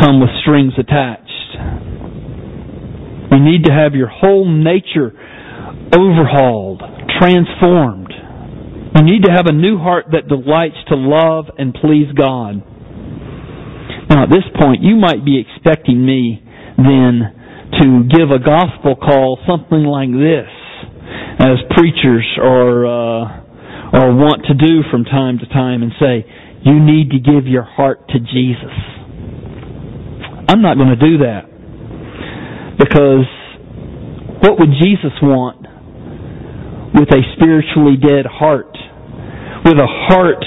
come 0.00 0.20
with 0.20 0.30
strings 0.42 0.72
attached. 0.78 1.21
You 3.32 3.40
need 3.40 3.64
to 3.64 3.72
have 3.72 3.94
your 3.94 4.08
whole 4.08 4.44
nature 4.44 5.08
overhauled, 5.96 6.82
transformed. 7.18 8.12
You 8.94 9.04
need 9.04 9.24
to 9.24 9.32
have 9.32 9.46
a 9.46 9.52
new 9.52 9.78
heart 9.78 10.12
that 10.12 10.28
delights 10.28 10.76
to 10.88 10.96
love 10.96 11.46
and 11.56 11.72
please 11.72 12.12
God. 12.12 12.60
Now, 14.10 14.24
at 14.24 14.28
this 14.28 14.44
point, 14.60 14.82
you 14.82 14.96
might 14.96 15.24
be 15.24 15.40
expecting 15.40 16.04
me 16.04 16.44
then 16.76 17.72
to 17.80 18.04
give 18.12 18.28
a 18.28 18.38
gospel 18.38 18.96
call 18.96 19.40
something 19.48 19.80
like 19.80 20.12
this, 20.12 20.52
as 21.40 21.56
preachers 21.72 22.28
are 22.36 22.84
uh, 22.84 23.24
are 23.96 24.12
want 24.12 24.44
to 24.48 24.54
do 24.54 24.84
from 24.90 25.04
time 25.04 25.38
to 25.38 25.46
time, 25.46 25.82
and 25.82 25.92
say, 25.98 26.28
"You 26.64 26.78
need 26.78 27.12
to 27.12 27.18
give 27.18 27.46
your 27.46 27.64
heart 27.64 28.08
to 28.08 28.18
Jesus." 28.20 28.76
I'm 30.48 30.60
not 30.60 30.76
going 30.76 30.92
to 30.92 31.00
do 31.00 31.18
that 31.24 31.51
because 32.82 33.30
what 34.42 34.58
would 34.58 34.74
Jesus 34.82 35.14
want 35.22 35.62
with 36.98 37.08
a 37.14 37.22
spiritually 37.38 37.94
dead 37.94 38.26
heart, 38.26 38.74
with 39.62 39.78
a 39.78 39.90
heart 40.10 40.42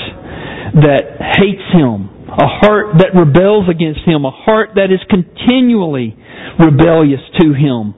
that 0.83 1.15
hates 1.39 1.63
Him, 1.71 2.11
a 2.27 2.49
heart 2.59 2.99
that 2.99 3.15
rebels 3.15 3.71
against 3.71 4.03
Him, 4.03 4.27
a 4.27 4.35
heart 4.35 4.75
that 4.75 4.91
is 4.91 4.99
continually 5.07 6.11
rebellious 6.59 7.23
to 7.39 7.55
Him. 7.55 7.95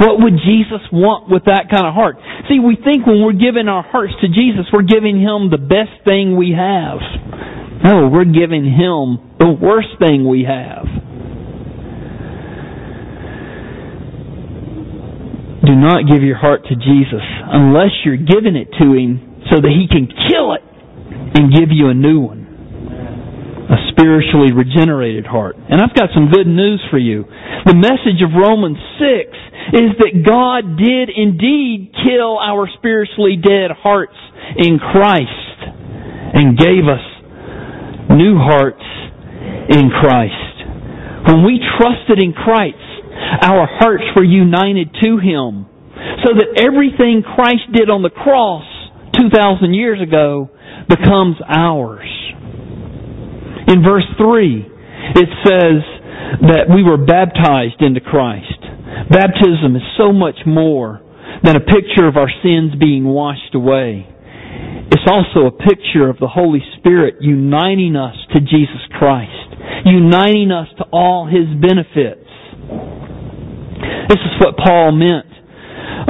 What 0.00 0.16
would 0.24 0.40
Jesus 0.40 0.80
want 0.88 1.28
with 1.28 1.44
that 1.44 1.68
kind 1.68 1.84
of 1.84 1.92
heart? 1.92 2.16
See, 2.48 2.56
we 2.56 2.78
think 2.80 3.04
when 3.04 3.20
we're 3.20 3.36
giving 3.36 3.68
our 3.68 3.84
hearts 3.84 4.16
to 4.24 4.28
Jesus, 4.32 4.64
we're 4.72 4.88
giving 4.88 5.20
Him 5.20 5.52
the 5.52 5.60
best 5.60 5.92
thing 6.08 6.40
we 6.40 6.56
have. 6.56 7.04
No, 7.84 8.08
we're 8.08 8.24
giving 8.24 8.64
Him 8.64 9.36
the 9.36 9.52
worst 9.52 10.00
thing 10.00 10.24
we 10.24 10.48
have. 10.48 11.09
Not 15.80 16.06
give 16.06 16.22
your 16.22 16.36
heart 16.36 16.62
to 16.68 16.74
Jesus 16.76 17.24
unless 17.50 17.90
you're 18.04 18.20
giving 18.20 18.56
it 18.56 18.68
to 18.78 18.86
Him 18.94 19.44
so 19.50 19.60
that 19.60 19.72
He 19.72 19.88
can 19.88 20.06
kill 20.06 20.54
it 20.54 20.64
and 21.34 21.52
give 21.52 21.72
you 21.72 21.88
a 21.88 21.94
new 21.94 22.20
one 22.20 22.50
a 23.70 23.78
spiritually 23.94 24.50
regenerated 24.50 25.24
heart. 25.24 25.54
And 25.54 25.78
I've 25.78 25.94
got 25.94 26.10
some 26.10 26.26
good 26.26 26.50
news 26.50 26.82
for 26.90 26.98
you. 26.98 27.22
The 27.70 27.78
message 27.78 28.18
of 28.18 28.34
Romans 28.34 28.82
6 28.98 29.78
is 29.78 29.90
that 30.02 30.26
God 30.26 30.74
did 30.74 31.06
indeed 31.06 31.94
kill 32.02 32.34
our 32.42 32.66
spiritually 32.82 33.38
dead 33.38 33.70
hearts 33.70 34.18
in 34.58 34.82
Christ 34.82 35.58
and 36.34 36.58
gave 36.58 36.82
us 36.90 37.06
new 38.10 38.34
hearts 38.42 38.82
in 39.70 39.86
Christ. 39.94 41.30
When 41.30 41.46
we 41.46 41.62
trusted 41.78 42.18
in 42.18 42.34
Christ, 42.34 42.82
our 43.46 43.70
hearts 43.70 44.02
were 44.18 44.26
united 44.26 44.90
to 44.98 45.22
Him 45.22 45.69
so 46.24 46.34
that 46.36 46.60
everything 46.60 47.22
Christ 47.22 47.70
did 47.72 47.90
on 47.90 48.02
the 48.02 48.10
cross 48.10 48.64
2,000 49.18 49.74
years 49.74 50.00
ago 50.00 50.50
becomes 50.88 51.36
ours. 51.46 52.08
In 53.68 53.82
verse 53.82 54.06
3, 54.18 54.66
it 55.16 55.30
says 55.46 55.80
that 56.50 56.66
we 56.72 56.82
were 56.82 56.98
baptized 56.98 57.80
into 57.80 58.00
Christ. 58.00 58.60
Baptism 59.10 59.76
is 59.76 59.82
so 59.96 60.12
much 60.12 60.46
more 60.46 61.00
than 61.42 61.56
a 61.56 61.60
picture 61.60 62.06
of 62.06 62.16
our 62.16 62.30
sins 62.42 62.74
being 62.78 63.04
washed 63.04 63.54
away. 63.54 64.06
It's 64.90 65.06
also 65.06 65.46
a 65.46 65.54
picture 65.54 66.10
of 66.10 66.18
the 66.18 66.28
Holy 66.28 66.60
Spirit 66.78 67.16
uniting 67.20 67.94
us 67.96 68.16
to 68.34 68.40
Jesus 68.40 68.82
Christ, 68.98 69.54
uniting 69.86 70.50
us 70.50 70.66
to 70.78 70.84
all 70.92 71.30
His 71.30 71.46
benefits. 71.62 72.26
This 74.10 74.18
is 74.18 74.34
what 74.42 74.58
Paul 74.58 74.90
meant, 74.92 75.29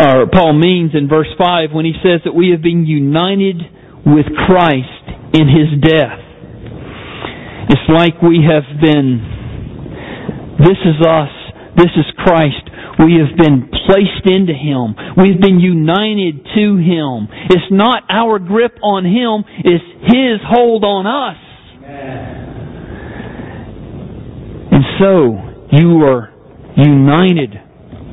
or 0.00 0.26
Paul 0.32 0.56
means 0.56 0.92
in 0.94 1.08
verse 1.08 1.28
5 1.36 1.72
when 1.72 1.84
he 1.84 1.92
says 2.02 2.24
that 2.24 2.32
we 2.32 2.50
have 2.56 2.62
been 2.62 2.86
united 2.86 3.60
with 4.06 4.24
Christ 4.48 5.04
in 5.36 5.44
His 5.44 5.76
death. 5.84 6.20
It's 7.68 7.86
like 7.92 8.22
we 8.22 8.40
have 8.48 8.64
been, 8.80 9.20
this 10.58 10.80
is 10.88 11.04
us, 11.04 11.28
this 11.76 11.92
is 12.00 12.06
Christ. 12.16 12.64
We 12.98 13.20
have 13.20 13.36
been 13.36 13.68
placed 13.86 14.24
into 14.24 14.56
Him. 14.56 14.96
We've 15.20 15.40
been 15.40 15.60
united 15.60 16.48
to 16.56 16.76
Him. 16.80 17.28
It's 17.50 17.70
not 17.70 18.04
our 18.08 18.38
grip 18.38 18.76
on 18.82 19.04
Him, 19.04 19.44
it's 19.64 19.84
His 20.08 20.40
hold 20.48 20.82
on 20.82 21.06
us. 21.06 21.36
And 24.72 24.84
so, 24.98 25.76
you 25.76 26.02
are 26.04 26.32
united 26.76 27.69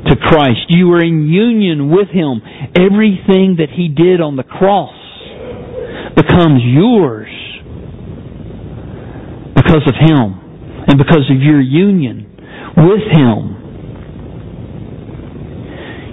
to 0.08 0.16
Christ. 0.16 0.68
You 0.70 0.92
are 0.94 1.04
in 1.04 1.28
union 1.28 1.90
with 1.90 2.10
Him. 2.10 2.42
Everything 2.76 3.58
that 3.60 3.70
He 3.76 3.88
did 3.88 4.22
on 4.22 4.36
the 4.36 4.44
cross 4.44 4.96
becomes 6.16 6.62
yours 6.64 7.30
because 9.56 9.84
of 9.86 9.96
Him 10.00 10.40
and 10.88 10.98
because 10.98 11.30
of 11.30 11.42
your 11.42 11.62
union 11.62 12.26
with 12.78 13.06
Him. 13.12 13.58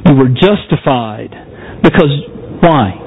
You 0.07 0.15
were 0.17 0.29
justified 0.29 1.31
because 1.83 2.13
Why? 2.61 3.01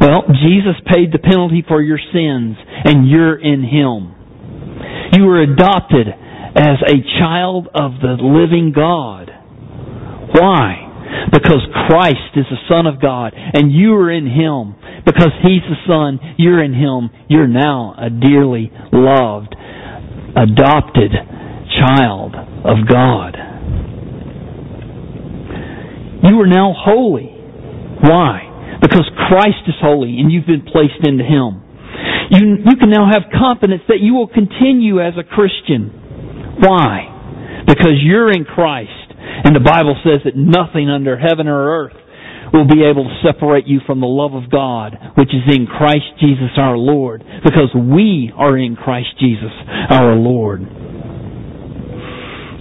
Well, 0.00 0.24
Jesus 0.28 0.76
paid 0.92 1.12
the 1.12 1.18
penalty 1.18 1.64
for 1.66 1.80
your 1.80 1.98
sins, 1.98 2.56
and 2.84 3.08
you're 3.08 3.38
in 3.38 3.62
Him. 3.62 4.14
You 5.12 5.24
were 5.24 5.42
adopted 5.42 6.08
as 6.08 6.78
a 6.86 6.98
child 7.20 7.68
of 7.74 7.92
the 8.02 8.16
living 8.20 8.72
God. 8.74 9.30
Why? 10.32 11.28
Because 11.32 11.60
Christ 11.88 12.36
is 12.36 12.46
the 12.50 12.60
Son 12.68 12.86
of 12.86 13.00
God, 13.00 13.32
and 13.36 13.72
you 13.72 13.94
are 13.94 14.10
in 14.10 14.26
Him. 14.26 14.74
Because 15.04 15.32
He's 15.42 15.62
the 15.68 15.76
Son, 15.86 16.18
you're 16.38 16.62
in 16.62 16.74
Him. 16.74 17.10
You're 17.28 17.48
now 17.48 17.94
a 17.98 18.08
dearly 18.08 18.72
loved, 18.92 19.54
adopted 20.36 21.12
child 21.78 22.34
of 22.64 22.88
God. 22.88 23.36
You 26.22 26.40
are 26.40 26.46
now 26.46 26.72
holy. 26.76 27.34
Why? 28.02 28.78
Because 28.80 29.10
Christ 29.28 29.66
is 29.66 29.74
holy 29.80 30.18
and 30.18 30.30
you've 30.30 30.46
been 30.46 30.62
placed 30.62 31.02
into 31.02 31.24
Him. 31.24 31.62
You, 32.30 32.62
you 32.64 32.76
can 32.76 32.90
now 32.90 33.10
have 33.10 33.24
confidence 33.30 33.82
that 33.88 34.00
you 34.00 34.14
will 34.14 34.28
continue 34.28 35.00
as 35.00 35.14
a 35.18 35.24
Christian. 35.24 35.90
Why? 36.60 37.64
Because 37.66 37.98
you're 38.02 38.30
in 38.30 38.44
Christ. 38.44 39.01
And 39.44 39.56
the 39.56 39.64
Bible 39.64 39.96
says 40.04 40.20
that 40.24 40.36
nothing 40.36 40.88
under 40.88 41.18
heaven 41.18 41.48
or 41.48 41.84
earth 41.84 41.96
will 42.52 42.66
be 42.66 42.84
able 42.84 43.04
to 43.04 43.16
separate 43.24 43.66
you 43.66 43.80
from 43.86 44.00
the 44.00 44.06
love 44.06 44.34
of 44.34 44.50
God, 44.50 44.96
which 45.16 45.30
is 45.30 45.54
in 45.54 45.66
Christ 45.66 46.04
Jesus 46.20 46.52
our 46.56 46.76
Lord, 46.76 47.24
because 47.44 47.72
we 47.74 48.30
are 48.36 48.56
in 48.56 48.76
Christ 48.76 49.08
Jesus 49.18 49.52
our 49.90 50.14
Lord. 50.14 50.60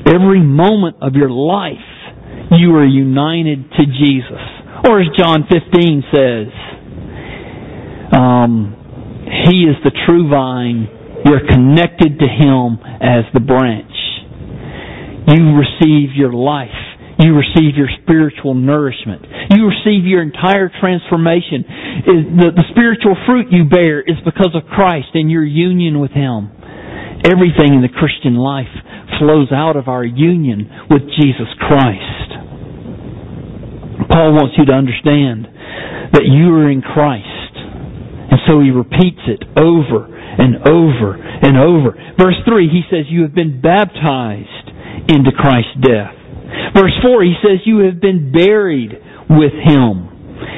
Every 0.07 0.41
moment 0.41 0.97
of 1.01 1.13
your 1.13 1.29
life, 1.29 1.75
you 2.57 2.73
are 2.75 2.85
united 2.85 3.69
to 3.71 3.83
Jesus. 3.85 4.41
Or 4.87 4.99
as 4.99 5.07
John 5.17 5.43
15 5.49 6.03
says, 6.09 6.47
um, 8.17 8.75
He 9.47 9.63
is 9.63 9.75
the 9.83 9.91
true 10.07 10.29
vine. 10.29 10.87
You're 11.25 11.45
connected 11.47 12.17
to 12.17 12.27
Him 12.27 12.79
as 12.99 13.25
the 13.33 13.39
branch. 13.39 13.91
You 15.27 15.53
receive 15.57 16.15
your 16.15 16.33
life. 16.33 16.73
You 17.19 17.37
receive 17.37 17.77
your 17.77 17.89
spiritual 18.01 18.55
nourishment. 18.55 19.21
You 19.53 19.69
receive 19.69 20.09
your 20.09 20.23
entire 20.23 20.71
transformation. 20.81 21.61
The, 22.49 22.65
spiritual 22.73 23.13
fruit 23.29 23.53
you 23.53 23.69
bear 23.69 24.01
is 24.01 24.17
because 24.25 24.57
of 24.57 24.65
Christ 24.65 25.13
and 25.13 25.29
your 25.29 25.45
union 25.45 25.99
with 25.99 26.11
Him. 26.11 26.49
Everything 27.21 27.77
in 27.77 27.85
the 27.85 27.93
Christian 27.93 28.33
life 28.33 28.73
flows 29.21 29.53
out 29.53 29.77
of 29.77 29.87
our 29.87 30.03
union 30.03 30.65
with 30.89 31.05
Jesus 31.21 31.51
Christ. 31.61 32.41
Paul 34.09 34.33
wants 34.33 34.57
you 34.57 34.65
to 34.65 34.73
understand 34.73 35.45
that 36.17 36.25
you 36.25 36.49
are 36.57 36.71
in 36.71 36.81
Christ. 36.81 37.53
And 38.33 38.39
so 38.47 38.59
he 38.59 38.71
repeats 38.71 39.21
it 39.29 39.45
over 39.59 40.09
and 40.09 40.65
over 40.65 41.21
and 41.21 41.53
over. 41.59 41.93
Verse 42.17 42.39
3, 42.47 42.65
he 42.65 42.81
says, 42.89 43.05
You 43.07 43.21
have 43.23 43.35
been 43.35 43.61
baptized 43.61 44.70
into 45.07 45.31
Christ's 45.31 45.77
death. 45.81 46.15
Verse 46.75 46.95
4, 47.03 47.23
he 47.23 47.35
says, 47.41 47.63
You 47.65 47.85
have 47.87 47.99
been 47.99 48.31
buried 48.31 48.91
with 49.29 49.53
him. 49.53 50.11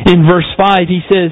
In 0.06 0.26
verse 0.26 0.48
5, 0.58 0.88
he 0.88 1.02
says 1.12 1.32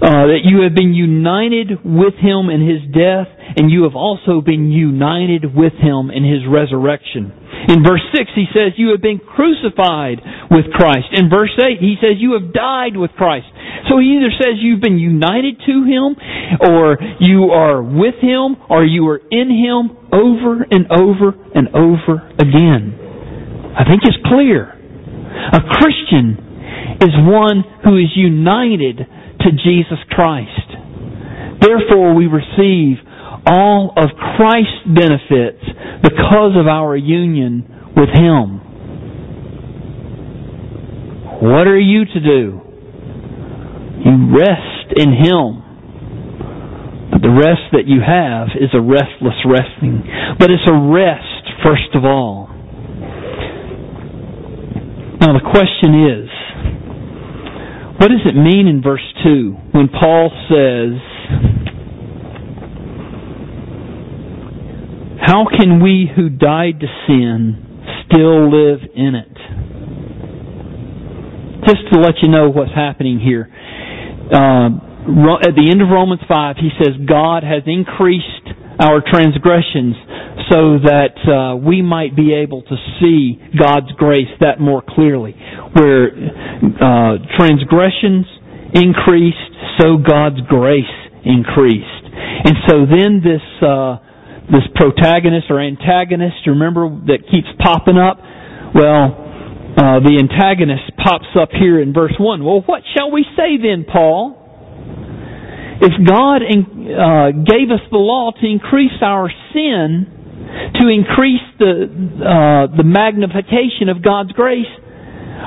uh, 0.00 0.32
that 0.32 0.42
you 0.44 0.64
have 0.64 0.74
been 0.74 0.94
united 0.94 1.84
with 1.84 2.16
him 2.16 2.48
in 2.48 2.64
his 2.64 2.80
death, 2.88 3.28
and 3.56 3.70
you 3.70 3.84
have 3.84 3.96
also 3.96 4.40
been 4.40 4.72
united 4.72 5.44
with 5.44 5.74
him 5.76 6.08
in 6.08 6.24
his 6.24 6.46
resurrection. 6.48 7.32
In 7.68 7.84
verse 7.84 8.00
6, 8.16 8.30
he 8.34 8.48
says, 8.54 8.72
You 8.80 8.96
have 8.96 9.02
been 9.02 9.20
crucified 9.20 10.24
with 10.50 10.72
Christ. 10.72 11.12
In 11.12 11.28
verse 11.28 11.52
8, 11.52 11.76
he 11.78 12.00
says, 12.00 12.16
You 12.16 12.40
have 12.40 12.54
died 12.54 12.96
with 12.96 13.12
Christ. 13.12 13.46
So 13.88 13.98
he 13.98 14.16
either 14.16 14.32
says 14.32 14.60
you've 14.60 14.80
been 14.80 14.98
united 14.98 15.60
to 15.66 15.84
him, 15.84 16.16
or 16.60 16.96
you 17.20 17.50
are 17.52 17.82
with 17.82 18.16
him, 18.20 18.56
or 18.68 18.84
you 18.84 19.08
are 19.08 19.20
in 19.30 19.48
him 19.48 19.99
over 20.12 20.66
and 20.70 20.86
over 20.90 21.34
and 21.54 21.68
over 21.74 22.28
again. 22.38 22.98
I 23.76 23.84
think 23.84 24.02
it's 24.04 24.18
clear. 24.26 24.68
A 24.68 25.60
Christian 25.78 26.98
is 27.00 27.14
one 27.16 27.64
who 27.84 27.96
is 27.96 28.10
united 28.14 28.98
to 29.40 29.48
Jesus 29.64 29.98
Christ. 30.10 30.68
Therefore, 31.60 32.14
we 32.14 32.26
receive 32.26 32.98
all 33.46 33.92
of 33.96 34.10
Christ's 34.36 34.84
benefits 34.86 35.64
because 36.02 36.52
of 36.58 36.66
our 36.66 36.96
union 36.96 37.92
with 37.96 38.08
Him. 38.12 38.60
What 41.40 41.66
are 41.66 41.80
you 41.80 42.04
to 42.04 42.20
do? 42.20 42.60
You 44.04 44.36
rest 44.36 44.92
in 44.96 45.12
Him. 45.12 45.69
But 47.10 47.22
the 47.22 47.30
rest 47.30 47.72
that 47.72 47.86
you 47.86 48.00
have 48.00 48.48
is 48.54 48.70
a 48.72 48.80
restless 48.80 49.34
resting. 49.44 50.06
But 50.38 50.50
it's 50.50 50.66
a 50.66 50.78
rest, 50.78 51.44
first 51.62 51.94
of 51.94 52.04
all. 52.04 52.48
Now 55.20 55.34
the 55.34 55.44
question 55.44 56.06
is, 56.08 56.30
what 58.00 58.08
does 58.08 58.24
it 58.24 58.34
mean 58.34 58.66
in 58.66 58.80
verse 58.82 59.04
2 59.22 59.52
when 59.72 59.88
Paul 59.88 60.30
says, 60.48 60.96
How 65.20 65.44
can 65.44 65.82
we 65.82 66.10
who 66.16 66.30
died 66.30 66.80
to 66.80 66.86
sin 67.06 67.84
still 68.08 68.50
live 68.50 68.80
in 68.96 69.14
it? 69.14 69.36
Just 71.66 71.92
to 71.92 72.00
let 72.00 72.14
you 72.22 72.30
know 72.30 72.48
what's 72.48 72.74
happening 72.74 73.20
here. 73.20 73.52
Uh, 74.32 74.89
at 75.00 75.56
the 75.56 75.68
end 75.70 75.80
of 75.80 75.88
Romans 75.88 76.20
5, 76.28 76.56
he 76.56 76.70
says, 76.76 76.92
God 77.08 77.42
has 77.42 77.64
increased 77.66 78.52
our 78.80 79.00
transgressions 79.04 79.96
so 80.48 80.80
that 80.80 81.16
uh, 81.28 81.56
we 81.56 81.80
might 81.82 82.16
be 82.16 82.32
able 82.32 82.62
to 82.62 82.76
see 83.00 83.36
God's 83.56 83.92
grace 83.96 84.30
that 84.40 84.60
more 84.60 84.82
clearly. 84.82 85.36
Where 85.76 86.12
uh, 86.12 87.16
transgressions 87.36 88.26
increased, 88.74 89.52
so 89.80 89.96
God's 89.96 90.40
grace 90.48 90.96
increased. 91.24 92.04
And 92.44 92.56
so 92.68 92.84
then 92.88 93.20
this 93.24 93.44
uh, 93.60 94.00
this 94.50 94.66
protagonist 94.74 95.46
or 95.48 95.60
antagonist, 95.60 96.42
remember, 96.46 96.90
that 97.06 97.22
keeps 97.30 97.46
popping 97.62 97.96
up? 97.96 98.18
Well, 98.74 99.30
uh, 99.78 100.02
the 100.02 100.18
antagonist 100.18 100.90
pops 100.98 101.30
up 101.38 101.50
here 101.54 101.80
in 101.80 101.92
verse 101.92 102.14
1. 102.18 102.42
Well, 102.42 102.62
what 102.66 102.82
shall 102.96 103.12
we 103.12 103.24
say 103.36 103.62
then, 103.62 103.86
Paul? 103.86 104.39
If 105.80 105.96
God 106.06 106.44
uh, 106.44 107.32
gave 107.40 107.72
us 107.72 107.80
the 107.90 107.96
law 107.96 108.32
to 108.36 108.46
increase 108.46 109.00
our 109.00 109.32
sin, 109.52 110.04
to 110.76 110.88
increase 110.88 111.46
the, 111.58 111.88
uh, 112.20 112.76
the 112.76 112.84
magnification 112.84 113.88
of 113.88 114.04
God's 114.04 114.32
grace, 114.32 114.68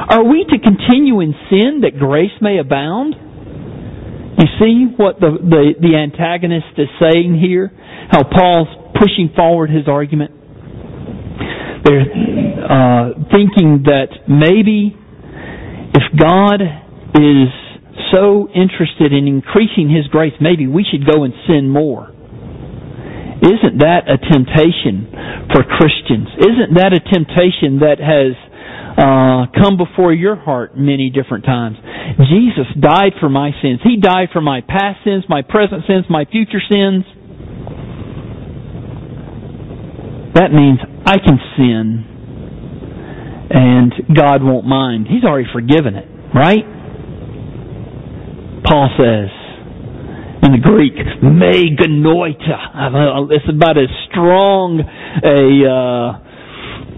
are 0.09 0.23
we 0.25 0.43
to 0.49 0.57
continue 0.57 1.21
in 1.21 1.35
sin 1.49 1.81
that 1.85 1.99
grace 1.99 2.33
may 2.41 2.57
abound? 2.57 3.13
You 3.13 4.47
see 4.57 4.89
what 4.97 5.19
the, 5.19 5.37
the, 5.37 5.77
the 5.77 5.93
antagonist 5.95 6.73
is 6.77 6.89
saying 6.99 7.37
here? 7.37 7.69
How 8.09 8.23
Paul's 8.23 8.67
pushing 8.97 9.29
forward 9.35 9.69
his 9.69 9.87
argument. 9.87 10.31
They're 11.85 12.01
uh, 12.01 13.13
thinking 13.29 13.85
that 13.85 14.09
maybe 14.27 14.97
if 15.93 16.03
God 16.17 16.61
is 17.21 17.62
so 18.13 18.47
interested 18.53 19.11
in 19.11 19.27
increasing 19.27 19.89
His 19.89 20.05
grace, 20.07 20.33
maybe 20.39 20.67
we 20.67 20.85
should 20.85 21.09
go 21.09 21.23
and 21.23 21.33
sin 21.47 21.69
more. 21.69 22.13
Isn't 23.43 23.83
that 23.83 24.07
a 24.07 24.15
temptation 24.15 25.11
for 25.51 25.67
Christians? 25.67 26.29
Isn't 26.39 26.79
that 26.79 26.93
a 26.95 27.01
temptation 27.03 27.83
that 27.83 27.99
has 27.99 28.37
uh, 28.95 29.51
come 29.51 29.75
before 29.75 30.13
your 30.13 30.37
heart 30.37 30.77
many 30.77 31.09
different 31.09 31.43
times? 31.43 31.75
Jesus 32.29 32.71
died 32.79 33.19
for 33.19 33.27
my 33.27 33.51
sins. 33.61 33.81
He 33.83 33.99
died 33.99 34.29
for 34.31 34.39
my 34.39 34.61
past 34.61 35.03
sins, 35.03 35.25
my 35.27 35.41
present 35.41 35.83
sins, 35.87 36.05
my 36.09 36.23
future 36.23 36.61
sins. 36.71 37.03
That 40.39 40.53
means 40.53 40.79
I 41.05 41.17
can 41.19 41.37
sin 41.57 42.13
and 43.53 43.93
God 44.15 44.41
won't 44.41 44.65
mind. 44.65 45.07
He's 45.07 45.23
already 45.23 45.47
forgiven 45.53 45.95
it, 45.95 46.07
right? 46.33 46.65
Paul 48.65 48.89
says 48.97 49.29
in 50.43 50.51
the 50.51 50.59
Greek, 50.61 50.95
me 51.23 51.75
genoito. 51.75 53.31
It's 53.31 53.47
about 53.47 53.77
as 53.77 53.87
strong 54.11 54.79
a 55.23 55.43
uh, 55.63 56.23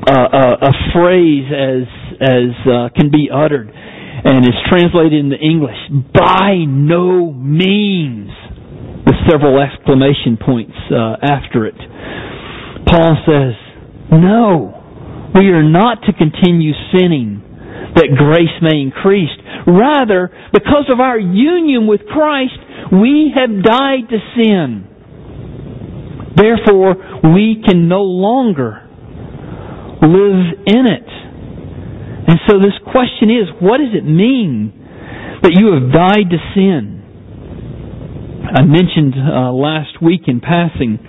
a, 0.05 0.17
a, 0.65 0.73
phrase 0.93 1.45
as 1.53 1.85
as 2.21 2.49
uh, 2.65 2.89
can 2.95 3.11
be 3.11 3.29
uttered, 3.33 3.69
and 3.69 4.45
is 4.45 4.57
translated 4.69 5.13
into 5.25 5.37
English. 5.37 5.77
By 6.13 6.65
no 6.65 7.31
means, 7.33 8.29
with 9.05 9.15
several 9.29 9.61
exclamation 9.61 10.37
points 10.43 10.73
uh, 10.89 11.17
after 11.21 11.65
it. 11.67 11.77
Paul 12.89 13.17
says, 13.25 13.53
no, 14.11 15.31
we 15.35 15.49
are 15.49 15.63
not 15.63 16.01
to 16.05 16.13
continue 16.13 16.73
sinning 16.93 17.44
that 17.95 18.11
grace 18.17 18.55
may 18.61 18.81
increase. 18.81 19.31
Rather, 19.67 20.29
because 20.53 20.91
of 20.91 20.99
our 20.99 21.17
union 21.17 21.87
with 21.87 22.01
Christ, 22.05 22.59
we 22.91 23.31
have 23.33 23.63
died 23.63 24.09
to 24.11 24.19
sin. 24.35 24.87
Therefore, 26.35 26.95
we 27.33 27.63
can 27.65 27.87
no 27.87 28.03
longer 28.03 28.83
live 30.01 30.59
in 30.67 30.85
it. 30.85 31.09
And 32.27 32.39
so 32.49 32.57
this 32.59 32.75
question 32.83 33.29
is, 33.29 33.47
what 33.61 33.77
does 33.77 33.93
it 33.93 34.03
mean 34.03 34.73
that 35.41 35.53
you 35.55 35.73
have 35.73 35.93
died 35.93 36.29
to 36.29 36.39
sin? 36.53 36.95
I 38.45 38.61
mentioned 38.63 39.13
uh, 39.15 39.51
last 39.51 40.01
week 40.01 40.27
in 40.27 40.39
passing 40.39 40.99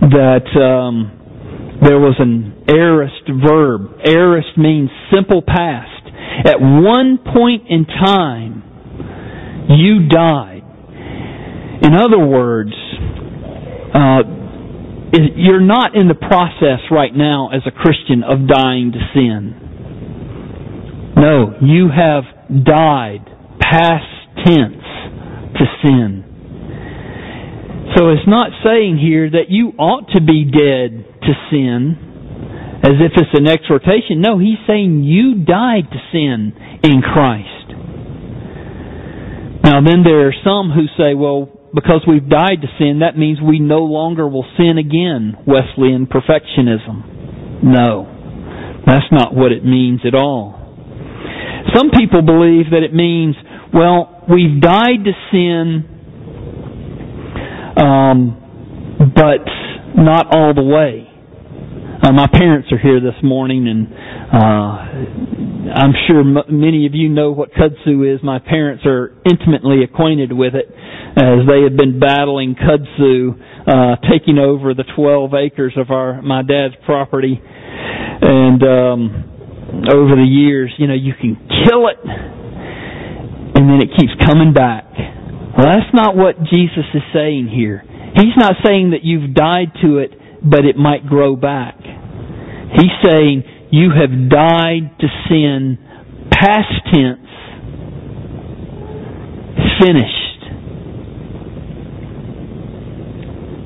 that 0.00 0.48
um, 0.58 1.78
there 1.82 1.98
was 1.98 2.16
an 2.18 2.64
aorist 2.68 3.28
verb. 3.28 4.00
Aorist 4.06 4.56
means 4.56 4.90
simple 5.12 5.42
past. 5.42 5.93
At 6.44 6.60
one 6.60 7.18
point 7.18 7.64
in 7.68 7.86
time, 7.86 8.62
you 9.70 10.08
died. 10.08 10.62
In 11.82 11.94
other 11.94 12.18
words, 12.18 12.72
uh, 13.94 14.22
you're 15.36 15.60
not 15.60 15.94
in 15.94 16.08
the 16.08 16.14
process 16.14 16.80
right 16.90 17.14
now 17.14 17.50
as 17.54 17.62
a 17.66 17.70
Christian 17.70 18.24
of 18.24 18.48
dying 18.48 18.92
to 18.92 18.98
sin. 19.14 19.60
No, 21.16 21.54
you 21.62 21.88
have 21.94 22.24
died, 22.64 23.24
past 23.60 24.10
tense, 24.44 24.82
to 25.54 25.64
sin. 25.82 26.24
So 27.96 28.10
it's 28.10 28.26
not 28.26 28.50
saying 28.64 28.98
here 28.98 29.30
that 29.30 29.50
you 29.50 29.68
ought 29.78 30.10
to 30.14 30.20
be 30.20 30.44
dead 30.44 31.06
to 31.22 31.32
sin 31.50 32.03
as 32.84 33.00
if 33.00 33.12
it's 33.16 33.32
an 33.32 33.48
exhortation. 33.48 34.20
No, 34.20 34.38
he's 34.38 34.60
saying 34.68 35.04
you 35.04 35.42
died 35.44 35.88
to 35.90 35.98
sin 36.12 36.52
in 36.84 37.00
Christ. 37.00 37.72
Now 39.64 39.80
then 39.80 40.04
there 40.04 40.28
are 40.28 40.36
some 40.44 40.68
who 40.70 40.84
say, 41.00 41.14
well, 41.14 41.48
because 41.74 42.04
we've 42.06 42.28
died 42.28 42.60
to 42.60 42.68
sin, 42.78 43.00
that 43.00 43.16
means 43.16 43.38
we 43.40 43.58
no 43.58 43.78
longer 43.78 44.28
will 44.28 44.44
sin 44.58 44.76
again, 44.76 45.34
Wesleyan 45.46 46.06
perfectionism. 46.06 47.64
No, 47.64 48.04
that's 48.86 49.10
not 49.10 49.34
what 49.34 49.50
it 49.50 49.64
means 49.64 50.00
at 50.06 50.14
all. 50.14 50.60
Some 51.74 51.90
people 51.90 52.20
believe 52.20 52.70
that 52.70 52.82
it 52.84 52.92
means, 52.92 53.34
well, 53.72 54.22
we've 54.28 54.60
died 54.60 55.02
to 55.04 55.12
sin, 55.32 55.88
um, 57.78 59.00
but 59.16 59.42
not 59.96 60.36
all 60.36 60.52
the 60.54 60.62
way. 60.62 61.13
Uh, 62.04 62.12
my 62.12 62.26
parents 62.30 62.68
are 62.70 62.76
here 62.78 63.00
this 63.00 63.16
morning, 63.22 63.64
and 63.66 63.88
uh, 64.28 65.72
I'm 65.72 65.94
sure 66.06 66.20
m- 66.20 66.60
many 66.60 66.84
of 66.84 66.92
you 66.92 67.08
know 67.08 67.32
what 67.32 67.48
kudzu 67.52 68.04
is. 68.14 68.20
My 68.22 68.38
parents 68.40 68.84
are 68.84 69.16
intimately 69.24 69.82
acquainted 69.84 70.30
with 70.30 70.52
it, 70.54 70.66
as 71.16 71.48
they 71.48 71.62
have 71.64 71.78
been 71.78 71.98
battling 71.98 72.56
kudzu, 72.60 73.40
uh, 73.66 73.96
taking 74.12 74.36
over 74.36 74.74
the 74.74 74.84
12 74.94 75.32
acres 75.32 75.72
of 75.78 75.90
our 75.90 76.20
my 76.20 76.42
dad's 76.42 76.74
property, 76.84 77.40
and 77.40 78.62
um, 78.62 79.00
over 79.88 80.14
the 80.20 80.28
years, 80.28 80.74
you 80.76 80.86
know, 80.86 80.92
you 80.94 81.14
can 81.18 81.36
kill 81.64 81.88
it, 81.88 81.96
and 82.04 83.64
then 83.64 83.80
it 83.80 83.88
keeps 83.98 84.12
coming 84.26 84.52
back. 84.52 84.92
Well, 84.92 85.72
that's 85.72 85.94
not 85.94 86.16
what 86.16 86.36
Jesus 86.52 86.84
is 86.92 87.02
saying 87.14 87.48
here. 87.48 87.82
He's 88.14 88.36
not 88.36 88.56
saying 88.62 88.90
that 88.90 89.04
you've 89.04 89.32
died 89.32 89.72
to 89.82 89.98
it, 90.04 90.10
but 90.44 90.66
it 90.66 90.76
might 90.76 91.06
grow 91.06 91.34
back. 91.34 91.76
He's 92.74 92.92
saying 93.04 93.44
you 93.70 93.90
have 93.90 94.30
died 94.30 94.98
to 95.00 95.06
sin, 95.28 95.78
past 96.30 96.72
tense, 96.92 97.28
finished. 99.80 100.24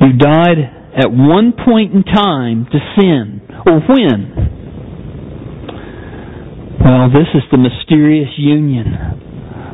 You 0.00 0.12
died 0.18 0.58
at 0.96 1.10
one 1.10 1.52
point 1.52 1.94
in 1.94 2.02
time 2.04 2.66
to 2.70 2.78
sin. 2.98 3.40
Or 3.66 3.80
when? 3.80 4.48
Well, 6.84 7.10
this 7.10 7.28
is 7.34 7.42
the 7.50 7.58
mysterious 7.58 8.30
union 8.38 8.86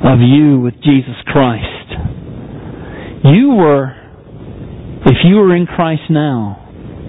of 0.04 0.18
you 0.20 0.60
with 0.60 0.74
Jesus 0.82 1.16
Christ. 1.26 1.64
You 3.24 3.54
were, 3.54 3.92
if 5.06 5.18
you 5.24 5.36
were 5.36 5.54
in 5.54 5.66
Christ 5.66 6.10
now, 6.10 6.60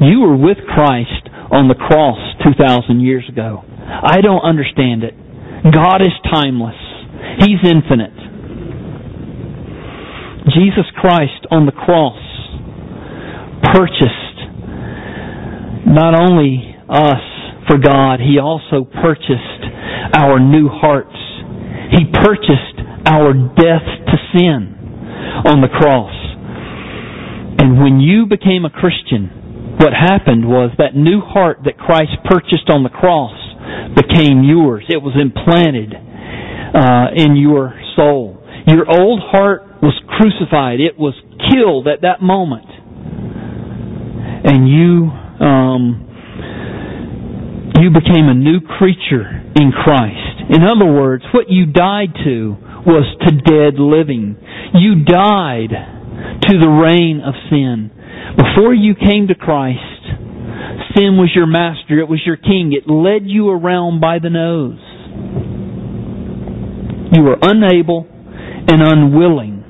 you 0.02 0.20
were 0.22 0.36
with 0.36 0.58
Christ 0.68 1.25
on 1.56 1.72
the 1.72 1.80
cross 1.80 2.20
2,000 2.44 3.00
years 3.00 3.24
ago. 3.32 3.64
I 3.64 4.20
don't 4.20 4.44
understand 4.44 5.04
it. 5.08 5.16
God 5.72 6.04
is 6.04 6.12
timeless. 6.28 6.76
He's 7.40 7.64
infinite. 7.64 8.14
Jesus 10.52 10.86
Christ 11.00 11.48
on 11.50 11.66
the 11.66 11.72
cross 11.72 12.20
purchased 13.74 14.38
not 15.88 16.14
only 16.14 16.76
us 16.90 17.24
for 17.68 17.80
God, 17.80 18.20
He 18.20 18.38
also 18.38 18.84
purchased 18.84 19.64
our 20.14 20.40
new 20.40 20.68
hearts. 20.68 21.16
He 21.96 22.06
purchased 22.12 22.84
our 23.08 23.34
death 23.34 23.88
to 24.12 24.18
sin 24.36 24.76
on 25.48 25.62
the 25.62 25.72
cross. 25.72 26.14
And 27.58 27.82
when 27.82 28.00
you 28.00 28.26
became 28.26 28.66
a 28.66 28.70
Christian, 28.70 29.45
what 29.78 29.94
happened 29.94 30.48
was 30.48 30.72
that 30.78 30.96
new 30.96 31.20
heart 31.22 31.60
that 31.66 31.78
Christ 31.78 32.16
purchased 32.24 32.70
on 32.70 32.84
the 32.84 32.90
cross 32.90 33.36
became 33.96 34.44
yours. 34.44 34.86
It 34.88 35.02
was 35.02 35.16
implanted 35.20 35.92
uh, 35.92 37.08
in 37.16 37.36
your 37.36 37.74
soul. 37.96 38.42
Your 38.68 38.88
old 38.90 39.22
heart 39.22 39.64
was 39.82 39.94
crucified. 40.08 40.80
It 40.80 40.98
was 40.98 41.14
killed 41.52 41.88
at 41.88 42.02
that 42.02 42.22
moment. 42.22 42.66
And 44.46 44.70
you, 44.70 45.12
um, 45.44 46.06
you 47.82 47.90
became 47.90 48.30
a 48.30 48.34
new 48.34 48.62
creature 48.62 49.44
in 49.56 49.72
Christ. 49.72 50.50
In 50.50 50.64
other 50.64 50.92
words, 50.92 51.24
what 51.34 51.50
you 51.50 51.66
died 51.66 52.14
to 52.24 52.56
was 52.86 53.06
to 53.28 53.32
dead 53.34 53.80
living. 53.80 54.38
You 54.74 55.04
died 55.04 55.74
to 56.42 56.54
the 56.60 56.70
reign 56.70 57.22
of 57.26 57.34
sin. 57.50 57.92
Before 58.38 58.74
you 58.74 58.96
came 58.96 59.28
to 59.28 59.36
Christ, 59.36 59.80
sin 60.96 61.16
was 61.16 61.32
your 61.36 61.48
master, 61.48 62.00
it 62.00 62.08
was 62.08 62.22
your 62.26 62.38
king. 62.38 62.74
It 62.74 62.90
led 62.90 63.24
you 63.24 63.50
around 63.50 64.02
by 64.02 64.20
the 64.20 64.30
nose. 64.30 64.80
You 67.16 67.24
were 67.24 67.38
unable 67.42 68.08
and 68.10 68.82
unwilling 68.82 69.64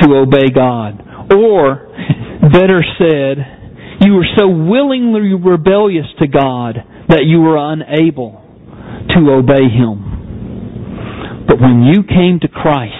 to 0.00 0.14
obey 0.14 0.50
God. 0.54 1.02
Or, 1.34 1.90
better 2.52 2.84
said, 2.98 3.98
you 4.02 4.14
were 4.14 4.26
so 4.36 4.46
willingly 4.46 5.34
rebellious 5.34 6.06
to 6.20 6.26
God 6.26 6.76
that 7.08 7.24
you 7.24 7.40
were 7.40 7.58
unable 7.58 8.42
to 9.10 9.30
obey 9.30 9.66
Him. 9.70 11.46
But 11.48 11.60
when 11.60 11.82
you 11.82 12.02
came 12.02 12.38
to 12.42 12.48
Christ, 12.48 12.94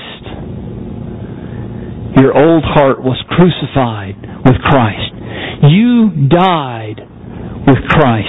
your 2.19 2.37
old 2.37 2.65
heart 2.65 3.03
was 3.03 3.23
crucified 3.29 4.32
with 4.45 4.57
Christ. 4.63 5.13
You 5.71 6.29
died 6.29 7.01
with 7.67 7.79
Christ. 7.89 8.29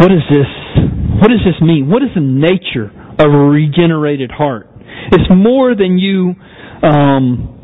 What 0.00 0.12
is 0.12 0.22
this? 0.30 0.46
What 1.20 1.28
does 1.28 1.42
this 1.44 1.60
mean? 1.60 1.90
What 1.90 2.02
is 2.02 2.10
the 2.14 2.20
nature 2.20 2.92
of 3.18 3.34
a 3.34 3.38
regenerated 3.50 4.30
heart? 4.30 4.68
It's 5.10 5.28
more 5.28 5.74
than 5.74 5.98
you 5.98 6.34
um, 6.86 7.58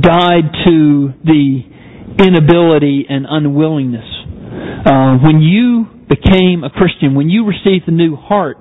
died 0.00 0.48
to 0.64 1.12
the 1.24 1.60
inability 2.18 3.04
and 3.08 3.26
unwillingness. 3.28 4.06
Uh, 4.86 5.18
when 5.18 5.42
you 5.42 5.84
became 6.08 6.64
a 6.64 6.70
Christian, 6.70 7.14
when 7.14 7.28
you 7.28 7.44
received 7.46 7.86
the 7.86 7.92
new 7.92 8.16
heart, 8.16 8.56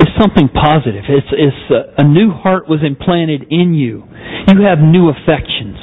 is 0.00 0.10
something 0.18 0.48
positive. 0.48 1.04
It's, 1.06 1.30
it's 1.32 1.64
a, 1.70 2.02
a 2.02 2.04
new 2.04 2.30
heart 2.30 2.68
was 2.68 2.80
implanted 2.82 3.46
in 3.50 3.74
you. 3.74 4.04
You 4.50 4.62
have 4.66 4.78
new 4.82 5.08
affections. 5.08 5.78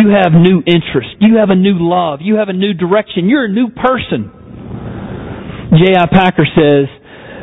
You 0.00 0.14
have 0.14 0.32
new 0.32 0.62
interests. 0.66 1.16
You 1.20 1.36
have 1.38 1.50
a 1.50 1.58
new 1.58 1.76
love. 1.78 2.20
You 2.22 2.36
have 2.36 2.48
a 2.48 2.56
new 2.56 2.74
direction. 2.74 3.28
You're 3.28 3.46
a 3.46 3.52
new 3.52 3.68
person. 3.70 4.32
J.I. 5.76 6.06
Packer 6.08 6.46
says 6.54 6.86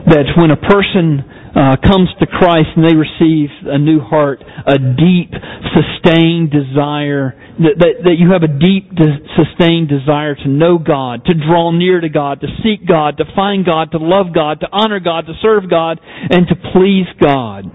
that 0.07 0.33
when 0.39 0.51
a 0.51 0.57
person 0.57 1.23
uh, 1.55 1.77
comes 1.85 2.09
to 2.19 2.25
Christ 2.25 2.73
and 2.75 2.83
they 2.83 2.95
receive 2.95 3.49
a 3.65 3.77
new 3.77 3.99
heart, 3.99 4.41
a 4.41 4.77
deep, 4.77 5.29
sustained 5.73 6.49
desire, 6.49 7.37
that, 7.61 7.77
that, 7.77 7.93
that 8.09 8.15
you 8.17 8.33
have 8.33 8.41
a 8.41 8.49
deep, 8.49 8.89
de- 8.95 9.21
sustained 9.37 9.87
desire 9.87 10.33
to 10.33 10.47
know 10.49 10.79
God, 10.79 11.25
to 11.25 11.33
draw 11.33 11.71
near 11.71 12.01
to 12.01 12.09
God, 12.09 12.41
to 12.41 12.47
seek 12.63 12.87
God, 12.87 13.17
to 13.17 13.25
find 13.35 13.65
God, 13.65 13.91
to 13.91 13.99
love 13.99 14.33
God, 14.33 14.61
to 14.61 14.67
honor 14.71 14.99
God, 14.99 15.27
to 15.27 15.33
serve 15.41 15.69
God, 15.69 15.99
and 16.03 16.47
to 16.47 16.55
please 16.73 17.05
God. 17.21 17.65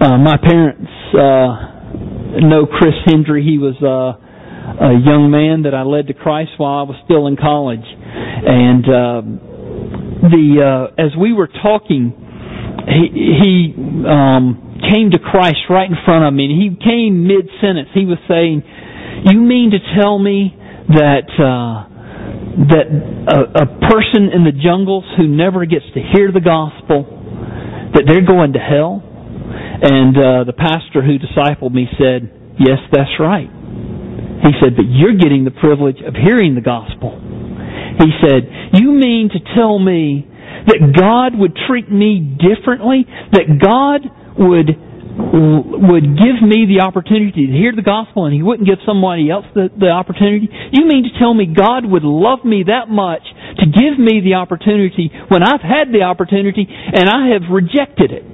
Uh, 0.00 0.18
my 0.18 0.36
parents 0.40 0.90
uh, 1.12 2.40
know 2.40 2.66
Chris 2.66 2.94
Hendry. 3.04 3.44
He 3.44 3.58
was 3.58 3.76
uh, 3.84 4.16
a 4.80 4.96
young 4.96 5.30
man 5.30 5.62
that 5.64 5.74
I 5.74 5.82
led 5.82 6.08
to 6.08 6.14
Christ 6.14 6.52
while 6.56 6.80
I 6.80 6.82
was 6.82 6.96
still 7.04 7.26
in 7.26 7.36
college 7.36 7.84
And 7.84 8.84
uh, 8.88 9.53
the 10.30 10.90
uh, 10.90 11.02
as 11.02 11.12
we 11.18 11.32
were 11.32 11.48
talking, 11.48 12.12
he, 12.88 13.04
he 13.40 13.74
um, 14.08 14.80
came 14.90 15.10
to 15.10 15.18
Christ 15.18 15.68
right 15.68 15.88
in 15.88 15.96
front 16.04 16.24
of 16.24 16.32
me, 16.32 16.46
and 16.46 16.54
he 16.56 16.68
came 16.80 17.26
mid 17.26 17.48
sentence. 17.60 17.88
He 17.94 18.04
was 18.04 18.18
saying, 18.28 18.62
"You 19.26 19.40
mean 19.40 19.72
to 19.72 19.80
tell 20.00 20.18
me 20.18 20.56
that?" 20.88 21.28
Uh, 21.38 21.94
that 22.54 22.86
a, 22.86 23.38
a 23.62 23.68
person 23.90 24.30
in 24.30 24.46
the 24.46 24.54
jungles 24.54 25.04
who 25.18 25.26
never 25.26 25.66
gets 25.66 25.84
to 25.94 26.00
hear 26.14 26.30
the 26.30 26.40
gospel, 26.40 27.02
that 27.94 28.06
they're 28.06 28.24
going 28.24 28.54
to 28.54 28.62
hell? 28.62 29.02
And 29.04 30.16
uh, 30.16 30.44
the 30.46 30.54
pastor 30.54 31.02
who 31.02 31.18
discipled 31.18 31.74
me 31.74 31.90
said, 31.98 32.30
Yes, 32.58 32.78
that's 32.94 33.10
right. 33.18 33.50
He 33.50 34.52
said, 34.62 34.78
But 34.78 34.86
you're 34.86 35.18
getting 35.18 35.44
the 35.44 35.50
privilege 35.50 35.98
of 36.06 36.14
hearing 36.14 36.54
the 36.54 36.62
gospel. 36.62 37.18
He 37.98 38.10
said, 38.20 38.48
You 38.74 38.92
mean 38.92 39.30
to 39.32 39.40
tell 39.54 39.78
me 39.78 40.26
that 40.66 40.94
God 40.96 41.38
would 41.38 41.56
treat 41.68 41.90
me 41.90 42.20
differently? 42.38 43.06
That 43.32 43.60
God 43.60 44.02
would 44.38 44.74
would 45.14 46.18
give 46.18 46.42
me 46.42 46.66
the 46.66 46.82
opportunity 46.82 47.46
to 47.46 47.52
hear 47.54 47.70
the 47.70 47.86
gospel 47.86 48.26
and 48.26 48.34
he 48.34 48.42
wouldn't 48.42 48.66
give 48.66 48.82
somebody 48.82 49.30
else 49.30 49.46
the, 49.54 49.70
the 49.78 49.86
opportunity? 49.86 50.50
You 50.72 50.86
mean 50.86 51.06
to 51.06 51.14
tell 51.18 51.32
me 51.32 51.46
God 51.46 51.86
would 51.86 52.02
love 52.02 52.44
me 52.44 52.64
that 52.66 52.90
much 52.90 53.22
to 53.62 53.66
give 53.66 53.94
me 53.94 54.20
the 54.26 54.34
opportunity 54.34 55.14
when 55.30 55.46
I've 55.46 55.62
had 55.62 55.94
the 55.94 56.02
opportunity 56.02 56.66
and 56.66 57.06
I 57.08 57.30
have 57.30 57.46
rejected 57.46 58.10
it? 58.10 58.26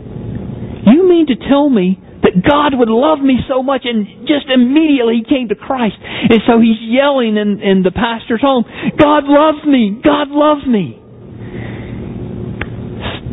You 0.88 1.04
mean 1.04 1.28
to 1.28 1.36
tell 1.36 1.68
me 1.68 2.00
that 2.30 2.46
God 2.46 2.78
would 2.78 2.88
love 2.88 3.18
me 3.18 3.42
so 3.48 3.62
much 3.62 3.82
and 3.84 4.26
just 4.26 4.46
immediately 4.46 5.22
he 5.22 5.24
came 5.26 5.48
to 5.48 5.58
Christ. 5.58 5.98
And 5.98 6.40
so 6.46 6.62
he's 6.62 6.78
yelling 6.78 7.36
in, 7.36 7.58
in 7.58 7.82
the 7.82 7.90
pastor's 7.90 8.40
home, 8.40 8.64
God 8.98 9.26
loves 9.26 9.66
me! 9.66 9.98
God 9.98 10.30
loves 10.30 10.66
me! 10.66 10.96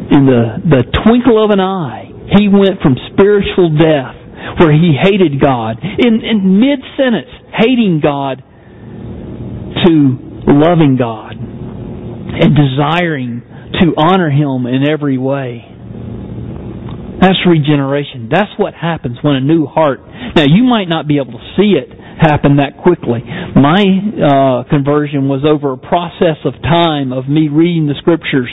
In 0.10 0.26
the, 0.26 0.58
the 0.66 0.84
twinkle 1.06 1.44
of 1.44 1.52
an 1.52 1.60
eye, 1.60 2.10
he 2.40 2.48
went 2.48 2.82
from 2.82 2.96
spiritual 3.14 3.70
death, 3.78 4.16
where 4.60 4.72
he 4.72 4.98
hated 4.98 5.40
God, 5.40 5.78
in, 5.84 6.24
in 6.24 6.60
mid 6.60 6.80
sentence, 6.98 7.30
hating 7.54 8.00
God, 8.02 8.42
to 9.86 9.94
loving 10.48 10.98
God 10.98 11.36
and 11.36 12.56
desiring 12.56 13.44
to 13.82 13.94
honor 13.98 14.30
him 14.30 14.66
in 14.66 14.90
every 14.90 15.18
way. 15.18 15.77
That's 17.22 17.42
regeneration. 17.50 18.30
That's 18.32 18.52
what 18.58 18.74
happens 18.74 19.18
when 19.22 19.36
a 19.36 19.42
new 19.42 19.66
heart. 19.66 20.02
Now, 20.36 20.46
you 20.46 20.64
might 20.64 20.88
not 20.88 21.08
be 21.08 21.18
able 21.18 21.34
to 21.34 21.46
see 21.58 21.74
it 21.74 21.90
happen 22.18 22.58
that 22.58 22.82
quickly. 22.82 23.22
My 23.22 23.82
uh, 23.82 24.70
conversion 24.70 25.30
was 25.30 25.46
over 25.46 25.74
a 25.74 25.78
process 25.78 26.42
of 26.46 26.58
time 26.62 27.14
of 27.14 27.30
me 27.30 27.50
reading 27.50 27.86
the 27.86 27.98
scriptures. 28.02 28.50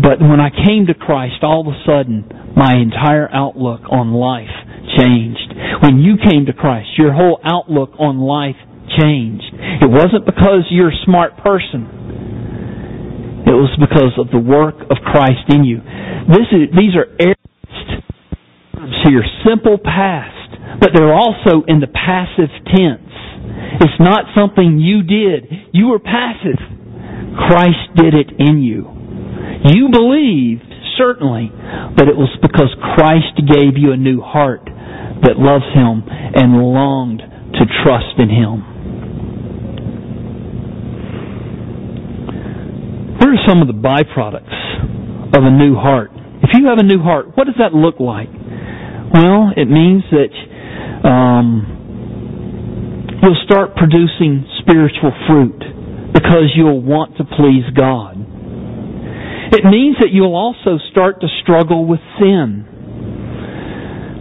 But 0.00 0.20
when 0.20 0.40
I 0.40 0.48
came 0.48 0.88
to 0.88 0.96
Christ, 0.96 1.44
all 1.44 1.64
of 1.64 1.68
a 1.68 1.78
sudden, 1.84 2.24
my 2.56 2.76
entire 2.76 3.28
outlook 3.32 3.84
on 3.92 4.12
life 4.12 4.52
changed. 4.96 5.52
When 5.84 6.00
you 6.00 6.16
came 6.16 6.46
to 6.46 6.52
Christ, 6.52 6.96
your 6.96 7.12
whole 7.12 7.40
outlook 7.44 7.96
on 7.98 8.20
life 8.20 8.56
changed. 9.00 9.48
It 9.80 9.90
wasn't 9.90 10.24
because 10.24 10.68
you're 10.70 10.92
a 10.92 11.04
smart 11.04 11.36
person. 11.40 13.44
It 13.44 13.52
was 13.52 13.72
because 13.76 14.16
of 14.16 14.32
the 14.32 14.40
work 14.40 14.76
of 14.88 14.96
Christ 15.04 15.44
in 15.52 15.64
you. 15.64 15.84
This 16.28 16.48
is, 16.48 16.72
these 16.72 16.96
are 16.96 17.12
here, 19.08 19.22
simple 19.46 19.78
past, 19.78 20.80
but 20.80 20.90
they're 20.94 21.12
also 21.12 21.62
in 21.68 21.80
the 21.80 21.88
passive 21.88 22.50
tense. 22.72 23.12
It's 23.80 24.00
not 24.00 24.26
something 24.34 24.78
you 24.78 25.02
did. 25.02 25.72
You 25.72 25.88
were 25.88 25.98
passive. 25.98 26.58
Christ 27.48 27.94
did 27.96 28.14
it 28.14 28.30
in 28.38 28.62
you. 28.62 28.88
You 29.64 29.88
believed, 29.90 30.66
certainly, 30.98 31.50
but 31.96 32.08
it 32.08 32.16
was 32.16 32.30
because 32.42 32.70
Christ 32.94 33.34
gave 33.48 33.76
you 33.76 33.92
a 33.92 33.96
new 33.96 34.20
heart 34.20 34.64
that 35.24 35.38
loves 35.38 35.66
Him 35.74 36.04
and 36.06 36.58
longed 36.58 37.20
to 37.20 37.62
trust 37.82 38.18
in 38.18 38.28
Him. 38.28 38.74
What 43.18 43.28
are 43.28 43.48
some 43.48 43.62
of 43.62 43.68
the 43.68 43.74
byproducts 43.74 45.36
of 45.36 45.42
a 45.44 45.50
new 45.50 45.74
heart? 45.74 46.10
If 46.42 46.50
you 46.52 46.66
have 46.68 46.78
a 46.78 46.82
new 46.84 47.02
heart, 47.02 47.36
what 47.36 47.46
does 47.46 47.56
that 47.58 47.72
look 47.72 47.98
like? 47.98 48.28
Well, 49.14 49.54
it 49.56 49.70
means 49.70 50.02
that 50.10 51.06
um, 51.06 51.62
you'll 53.22 53.38
start 53.46 53.76
producing 53.76 54.44
spiritual 54.58 55.14
fruit 55.30 55.62
because 56.12 56.50
you'll 56.56 56.82
want 56.82 57.16
to 57.18 57.24
please 57.24 57.62
God. 57.76 58.18
It 59.54 59.62
means 59.62 59.98
that 60.00 60.10
you'll 60.10 60.34
also 60.34 60.82
start 60.90 61.20
to 61.20 61.28
struggle 61.42 61.86
with 61.86 62.00
sin. 62.18 62.66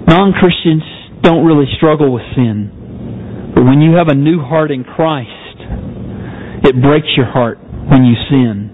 Non 0.07 0.31
Christians 0.37 0.83
don't 1.23 1.43
really 1.43 1.65
struggle 1.75 2.13
with 2.13 2.21
sin. 2.35 3.51
But 3.55 3.63
when 3.63 3.81
you 3.81 3.97
have 3.97 4.09
a 4.09 4.15
new 4.15 4.39
heart 4.41 4.69
in 4.69 4.83
Christ, 4.83 5.57
it 6.69 6.79
breaks 6.79 7.09
your 7.17 7.25
heart 7.25 7.57
when 7.89 8.05
you 8.05 8.13
sin. 8.29 8.69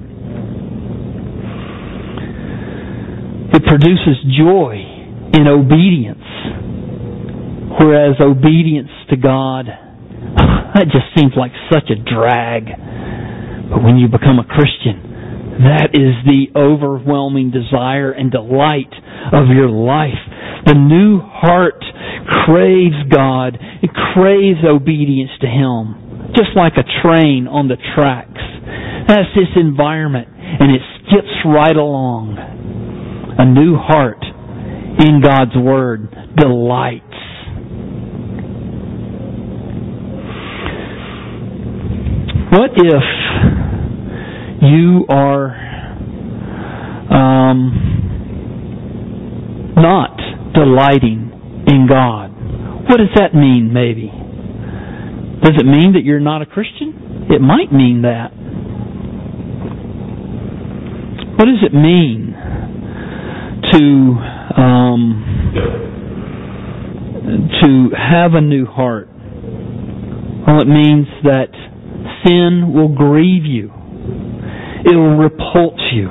It 3.53 3.63
produces 3.63 4.19
joy 4.37 4.98
in 5.33 5.47
obedience. 5.47 6.23
Whereas 7.79 8.15
obedience 8.19 8.89
to 9.09 9.15
God, 9.15 9.65
that 10.75 10.85
just 10.91 11.05
seems 11.15 11.33
like 11.37 11.51
such 11.71 11.89
a 11.89 11.95
drag. 11.95 12.65
But 13.69 13.83
when 13.83 13.97
you 13.97 14.07
become 14.07 14.39
a 14.39 14.45
Christian, 14.45 15.09
that 15.63 15.91
is 15.93 16.15
the 16.25 16.49
overwhelming 16.55 17.51
desire 17.51 18.11
and 18.11 18.31
delight 18.31 18.91
of 19.31 19.51
your 19.53 19.69
life. 19.69 20.19
The 20.65 20.73
new 20.73 21.19
heart 21.19 21.83
craves 22.45 22.95
God. 23.11 23.59
It 23.83 23.91
craves 24.15 24.63
obedience 24.63 25.31
to 25.41 25.47
Him. 25.47 26.31
Just 26.35 26.55
like 26.55 26.73
a 26.77 26.85
train 27.03 27.47
on 27.47 27.67
the 27.67 27.77
tracks. 27.95 28.41
That's 29.07 29.29
this 29.35 29.51
environment. 29.55 30.27
And 30.31 30.71
it 30.71 30.81
skips 31.03 31.33
right 31.45 31.75
along. 31.75 32.37
A 33.37 33.45
new 33.45 33.75
heart 33.75 34.23
in 34.97 35.21
God's 35.23 35.55
Word 35.55 36.09
delights. 36.35 37.05
What 42.51 42.71
if 42.75 43.03
you 44.61 45.05
are 45.07 45.51
um, 47.11 47.71
not 49.77 50.17
delighting 50.55 51.65
in 51.67 51.87
God? 51.87 52.31
What 52.89 52.97
does 52.97 53.13
that 53.15 53.35
mean, 53.35 53.71
maybe? 53.71 54.11
Does 55.43 55.53
it 55.59 55.65
mean 55.65 55.93
that 55.93 56.03
you're 56.03 56.19
not 56.19 56.41
a 56.41 56.45
Christian? 56.47 57.27
It 57.29 57.39
might 57.39 57.71
mean 57.71 58.01
that. 58.01 58.31
What 61.37 61.45
does 61.45 61.63
it 61.63 61.73
mean 61.73 62.33
to 63.71 64.38
um, 64.59 65.25
to 67.63 67.89
have 67.95 68.33
a 68.33 68.41
new 68.41 68.65
heart. 68.65 69.07
Well, 70.47 70.61
it 70.61 70.67
means 70.67 71.07
that 71.23 71.49
sin 72.25 72.73
will 72.73 72.89
grieve 72.95 73.45
you. 73.45 73.71
It 74.85 74.95
will 74.95 75.17
repulse 75.17 75.81
you. 75.93 76.09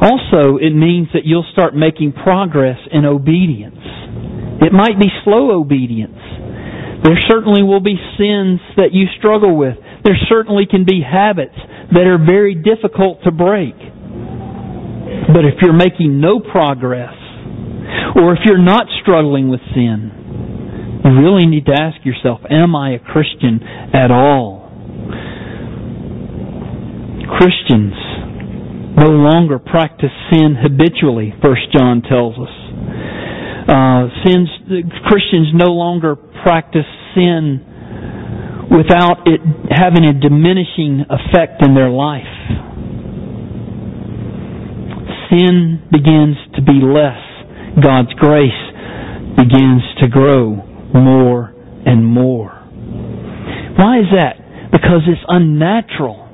Also, 0.00 0.56
it 0.56 0.74
means 0.74 1.08
that 1.12 1.24
you'll 1.24 1.44
start 1.52 1.74
making 1.76 2.12
progress 2.12 2.78
in 2.90 3.04
obedience. 3.04 3.76
It 4.62 4.72
might 4.72 4.98
be 4.98 5.08
slow 5.24 5.50
obedience. 5.60 6.16
There 7.04 7.18
certainly 7.28 7.62
will 7.62 7.80
be 7.80 7.96
sins 8.16 8.60
that 8.76 8.92
you 8.92 9.06
struggle 9.18 9.56
with. 9.56 9.76
There 10.04 10.16
certainly 10.28 10.64
can 10.70 10.84
be 10.84 11.02
habits 11.04 11.56
that 11.92 12.06
are 12.06 12.18
very 12.18 12.54
difficult 12.54 13.22
to 13.24 13.30
break. 13.30 13.74
But 15.32 15.44
if 15.44 15.62
you're 15.62 15.72
making 15.72 16.20
no 16.20 16.40
progress, 16.40 17.14
or 18.16 18.32
if 18.34 18.40
you're 18.44 18.58
not 18.58 18.86
struggling 19.02 19.48
with 19.48 19.60
sin, 19.74 20.10
you 21.04 21.10
really 21.22 21.46
need 21.46 21.66
to 21.66 21.72
ask 21.72 22.04
yourself, 22.04 22.40
am 22.50 22.74
I 22.74 22.94
a 22.94 22.98
Christian 22.98 23.62
at 23.94 24.10
all? 24.10 24.66
Christians 27.38 27.94
no 28.98 29.06
longer 29.06 29.58
practice 29.60 30.10
sin 30.32 30.56
habitually, 30.60 31.32
First 31.40 31.70
John 31.76 32.02
tells 32.02 32.34
us. 32.34 32.54
Uh, 33.70 34.08
sins, 34.26 34.48
Christians 35.06 35.54
no 35.54 35.72
longer 35.72 36.16
practice 36.16 36.90
sin 37.14 37.62
without 38.70 39.26
it 39.26 39.40
having 39.70 40.04
a 40.04 40.12
diminishing 40.12 41.04
effect 41.08 41.62
in 41.62 41.74
their 41.74 41.90
life 41.90 42.39
sin 45.30 45.82
begins 45.90 46.36
to 46.56 46.62
be 46.62 46.82
less, 46.82 47.22
God's 47.82 48.12
grace 48.14 48.50
begins 49.36 49.82
to 50.02 50.08
grow 50.08 50.56
more 50.92 51.54
and 51.86 52.04
more. 52.04 52.50
Why 53.78 54.00
is 54.00 54.06
that? 54.12 54.50
because 54.72 55.02
it's 55.06 55.20
unnatural 55.26 56.26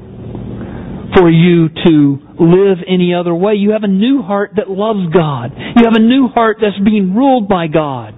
for 1.16 1.30
you 1.30 1.68
to 1.68 2.18
live 2.38 2.78
any 2.86 3.14
other 3.14 3.34
way. 3.34 3.54
You 3.54 3.72
have 3.72 3.82
a 3.82 3.88
new 3.88 4.22
heart 4.22 4.52
that 4.56 4.68
loves 4.68 5.12
God. 5.12 5.52
You 5.56 5.84
have 5.84 5.96
a 5.96 6.04
new 6.04 6.28
heart 6.28 6.58
that's 6.60 6.78
being 6.84 7.14
ruled 7.14 7.48
by 7.48 7.66
God. 7.68 8.14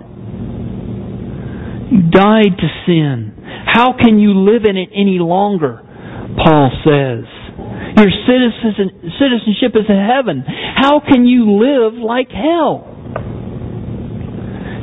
You 1.90 2.10
died 2.10 2.58
to 2.58 2.68
sin. 2.86 3.34
How 3.66 3.92
can 3.96 4.18
you 4.18 4.34
live 4.34 4.62
in 4.68 4.76
it 4.76 4.90
any 4.92 5.18
longer? 5.20 5.80
Paul 6.42 6.70
says. 6.84 7.24
Your 7.98 8.14
citizenship 9.18 9.74
is 9.74 9.86
in 9.88 9.98
heaven. 9.98 10.44
How 10.46 11.00
can 11.00 11.26
you 11.26 11.58
live 11.58 11.94
like 11.94 12.30
hell? 12.30 12.86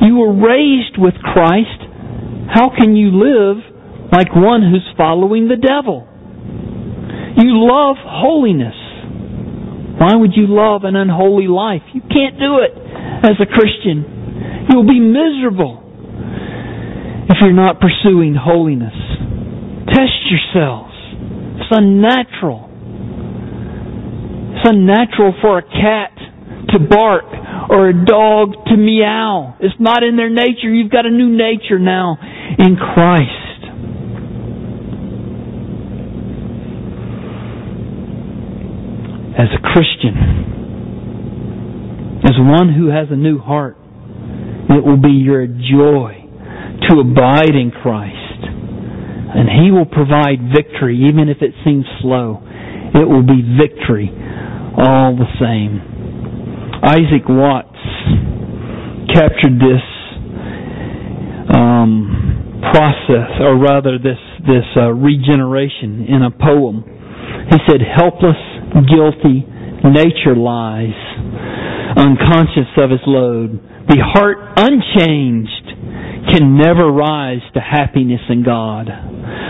You 0.01 0.17
were 0.17 0.33
raised 0.35 0.97
with 0.97 1.15
Christ. 1.23 1.79
How 2.53 2.69
can 2.75 2.95
you 2.95 3.11
live 3.15 3.63
like 4.11 4.35
one 4.35 4.61
who's 4.61 4.85
following 4.97 5.47
the 5.47 5.55
devil? 5.55 6.07
You 7.37 7.55
love 7.63 7.95
holiness. 8.03 8.75
Why 9.97 10.15
would 10.15 10.35
you 10.35 10.47
love 10.47 10.83
an 10.83 10.97
unholy 10.97 11.47
life? 11.47 11.83
You 11.93 12.01
can't 12.01 12.37
do 12.37 12.59
it 12.59 12.75
as 13.23 13.39
a 13.39 13.45
Christian. 13.47 14.67
You'll 14.69 14.83
be 14.87 14.99
miserable 14.99 15.81
if 17.29 17.37
you're 17.39 17.53
not 17.53 17.79
pursuing 17.79 18.35
holiness. 18.35 18.93
Test 19.87 20.19
yourselves. 20.27 20.93
It's 21.63 21.71
unnatural. 21.71 22.64
Unnatural 24.65 25.33
for 25.41 25.59
a 25.59 25.61
cat 25.61 26.17
to 26.73 26.79
bark 26.79 27.25
or 27.69 27.89
a 27.89 28.05
dog 28.05 28.65
to 28.65 28.75
meow. 28.75 29.55
It's 29.59 29.75
not 29.79 30.03
in 30.03 30.17
their 30.17 30.29
nature. 30.29 30.73
You've 30.73 30.91
got 30.91 31.05
a 31.05 31.11
new 31.11 31.29
nature 31.29 31.77
now 31.77 32.17
in 32.57 32.75
Christ. 32.75 33.31
As 39.37 39.53
a 39.53 39.61
Christian, 39.61 40.15
as 42.23 42.33
one 42.39 42.73
who 42.73 42.89
has 42.89 43.09
a 43.11 43.15
new 43.15 43.37
heart, 43.37 43.77
it 44.69 44.83
will 44.83 44.97
be 44.97 45.13
your 45.13 45.45
joy 45.45 46.25
to 46.89 46.99
abide 46.99 47.53
in 47.53 47.69
Christ. 47.69 48.49
And 49.35 49.47
He 49.61 49.69
will 49.69 49.85
provide 49.85 50.39
victory, 50.55 51.09
even 51.09 51.29
if 51.29 51.41
it 51.41 51.51
seems 51.63 51.85
slow. 52.01 52.41
It 52.95 53.07
will 53.07 53.21
be 53.21 53.43
victory 53.61 54.09
all 54.77 55.15
the 55.15 55.29
same. 55.39 55.79
Isaac 56.83 57.27
Watts 57.27 57.79
captured 59.13 59.57
this 59.57 59.85
um, 61.55 62.61
process, 62.71 63.31
or 63.41 63.57
rather, 63.57 63.97
this 63.97 64.19
this 64.45 64.65
uh, 64.77 64.91
regeneration 64.91 66.05
in 66.07 66.21
a 66.21 66.31
poem. 66.31 66.83
He 67.49 67.57
said, 67.67 67.81
"Helpless, 67.81 68.37
guilty, 68.89 69.45
nature 69.85 70.35
lies, 70.35 70.97
unconscious 71.97 72.69
of 72.77 72.89
his 72.91 73.01
load. 73.07 73.59
The 73.87 74.01
heart 74.01 74.37
unchanged 74.57 75.65
can 76.31 76.57
never 76.57 76.91
rise 76.91 77.41
to 77.53 77.59
happiness 77.59 78.21
in 78.29 78.43
God. 78.43 78.87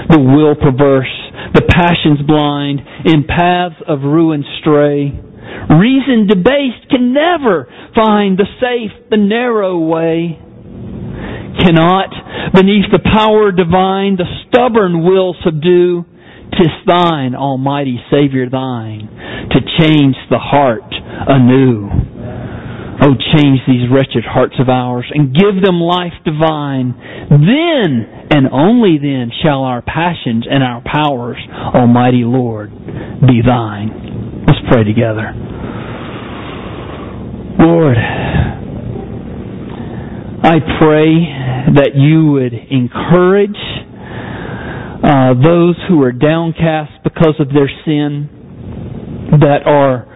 The 0.09 0.19
will 0.19 0.55
perverse, 0.55 1.13
the 1.53 1.65
passions 1.67 2.21
blind, 2.25 2.81
in 3.05 3.23
paths 3.23 3.75
of 3.87 4.01
ruin 4.01 4.43
stray. 4.59 5.13
Reason 5.69 6.27
debased 6.27 6.89
can 6.89 7.13
never 7.13 7.67
find 7.95 8.37
the 8.37 8.47
safe, 8.59 9.09
the 9.09 9.17
narrow 9.17 9.77
way. 9.79 10.39
Cannot, 11.59 12.11
beneath 12.53 12.91
the 12.91 12.99
power 12.99 13.51
divine, 13.51 14.17
the 14.17 14.27
stubborn 14.47 15.03
will 15.03 15.35
subdue. 15.43 16.05
Tis 16.51 16.71
thine, 16.85 17.35
Almighty 17.35 17.97
Savior, 18.11 18.49
thine, 18.49 19.09
to 19.51 19.59
change 19.79 20.15
the 20.29 20.39
heart 20.39 20.93
anew. 21.27 22.04
Oh, 23.05 23.13
change 23.37 23.59
these 23.67 23.85
wretched 23.93 24.25
hearts 24.25 24.55
of 24.59 24.67
ours 24.67 25.05
and 25.13 25.31
give 25.31 25.61
them 25.61 25.79
life 25.79 26.13
divine. 26.25 26.97
Then 27.29 28.25
and 28.31 28.47
only 28.51 28.97
then 28.97 29.29
shall 29.43 29.61
our 29.61 29.83
passions 29.83 30.47
and 30.49 30.63
our 30.63 30.81
powers, 30.81 31.37
Almighty 31.75 32.23
Lord, 32.25 32.71
be 33.21 33.41
thine. 33.45 34.43
Let's 34.47 34.57
pray 34.71 34.83
together. 34.83 35.33
Lord, 37.59 37.97
I 40.41 40.57
pray 40.81 41.13
that 41.77 41.91
you 41.93 42.31
would 42.33 42.53
encourage 42.53 43.61
uh, 45.05 45.33
those 45.45 45.75
who 45.87 46.01
are 46.01 46.11
downcast 46.11 47.03
because 47.03 47.35
of 47.39 47.49
their 47.53 47.69
sin, 47.85 48.29
that 49.39 49.61
are 49.67 50.14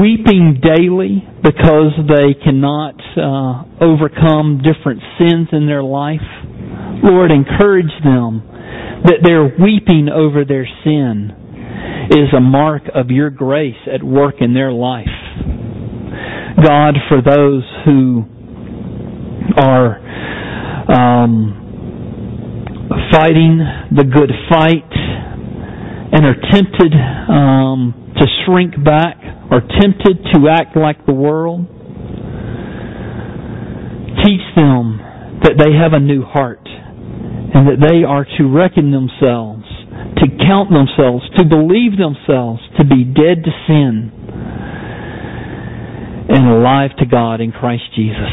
weeping 0.00 0.60
daily 0.62 1.22
because 1.42 1.92
they 2.08 2.34
cannot 2.34 2.94
uh, 3.16 3.64
overcome 3.84 4.60
different 4.62 5.00
sins 5.18 5.48
in 5.52 5.66
their 5.66 5.82
life. 5.82 6.24
Lord, 7.02 7.30
encourage 7.30 7.92
them 8.02 8.42
that 9.04 9.22
their 9.22 9.44
weeping 9.44 10.08
over 10.12 10.44
their 10.44 10.66
sin 10.84 11.30
is 12.10 12.34
a 12.36 12.40
mark 12.40 12.82
of 12.94 13.10
your 13.10 13.30
grace 13.30 13.78
at 13.92 14.02
work 14.02 14.36
in 14.40 14.54
their 14.54 14.72
life. 14.72 15.06
God, 16.64 16.94
for 17.08 17.22
those 17.22 17.62
who 17.84 18.24
are 19.56 19.98
um, 20.90 21.54
fighting 23.12 23.58
the 23.94 24.04
good 24.04 24.30
fight 24.50 24.90
and 26.10 26.24
are 26.26 26.36
tempted 26.50 26.92
um, 27.28 28.12
to 28.16 28.26
shrink 28.44 28.72
back 28.82 29.16
are 29.50 29.62
tempted 29.80 30.24
to 30.34 30.48
act 30.48 30.76
like 30.76 31.04
the 31.06 31.12
world, 31.12 31.66
teach 34.24 34.44
them 34.56 35.00
that 35.42 35.56
they 35.56 35.72
have 35.72 35.92
a 35.92 36.00
new 36.00 36.22
heart 36.22 36.66
and 36.66 37.66
that 37.66 37.80
they 37.80 38.04
are 38.04 38.26
to 38.36 38.44
reckon 38.44 38.90
themselves, 38.90 39.64
to 40.20 40.26
count 40.44 40.68
themselves, 40.68 41.24
to 41.36 41.44
believe 41.44 41.96
themselves 41.96 42.60
to 42.76 42.84
be 42.84 43.04
dead 43.04 43.40
to 43.44 43.52
sin 43.66 44.12
and 46.28 46.44
alive 46.46 46.90
to 46.98 47.06
God 47.06 47.40
in 47.40 47.52
Christ 47.52 47.84
Jesus. 47.96 48.28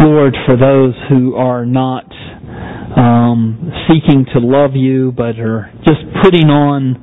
Lord, 0.00 0.34
for 0.46 0.56
those 0.56 0.94
who 1.10 1.34
are 1.34 1.66
not 1.66 2.08
um, 2.96 3.72
seeking 3.88 4.24
to 4.32 4.40
love 4.40 4.70
you 4.74 5.12
but 5.12 5.38
are 5.38 5.70
just 5.84 6.00
putting 6.22 6.48
on 6.48 6.96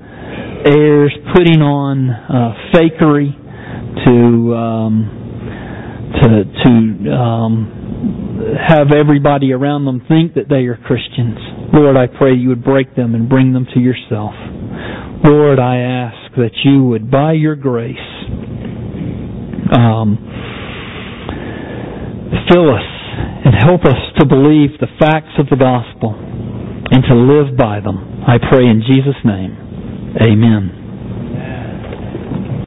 airs, 0.65 1.13
putting 1.35 1.61
on 1.61 2.09
uh, 2.09 2.73
fakery, 2.73 3.42
to 4.05 4.55
um, 4.55 4.93
to 6.21 6.29
to 6.45 7.11
um, 7.11 7.83
have 8.67 8.91
everybody 8.91 9.51
around 9.51 9.85
them 9.85 10.01
think 10.07 10.35
that 10.35 10.49
they 10.49 10.65
are 10.65 10.77
Christians. 10.77 11.37
Lord, 11.73 11.97
I 11.97 12.07
pray 12.07 12.33
you 12.33 12.49
would 12.49 12.63
break 12.63 12.95
them 12.95 13.15
and 13.15 13.29
bring 13.29 13.53
them 13.53 13.65
to 13.73 13.79
yourself. 13.79 14.33
Lord, 15.23 15.59
I 15.59 15.77
ask 15.77 16.35
that 16.35 16.51
you 16.65 16.83
would, 16.83 17.09
by 17.09 17.33
your 17.33 17.55
grace, 17.55 17.95
um, 19.71 20.17
fill 22.49 22.69
us 22.69 22.89
and 23.45 23.55
help 23.63 23.85
us 23.85 23.99
to 24.19 24.25
believe 24.25 24.71
the 24.79 24.91
facts 24.99 25.33
of 25.39 25.47
the 25.49 25.55
gospel 25.55 26.13
and 26.91 27.03
to 27.07 27.15
live 27.15 27.57
by 27.57 27.79
them. 27.79 28.23
I 28.27 28.37
pray 28.37 28.65
in 28.65 28.83
Jesus' 28.85 29.19
name. 29.23 30.15
Amen. 30.21 30.82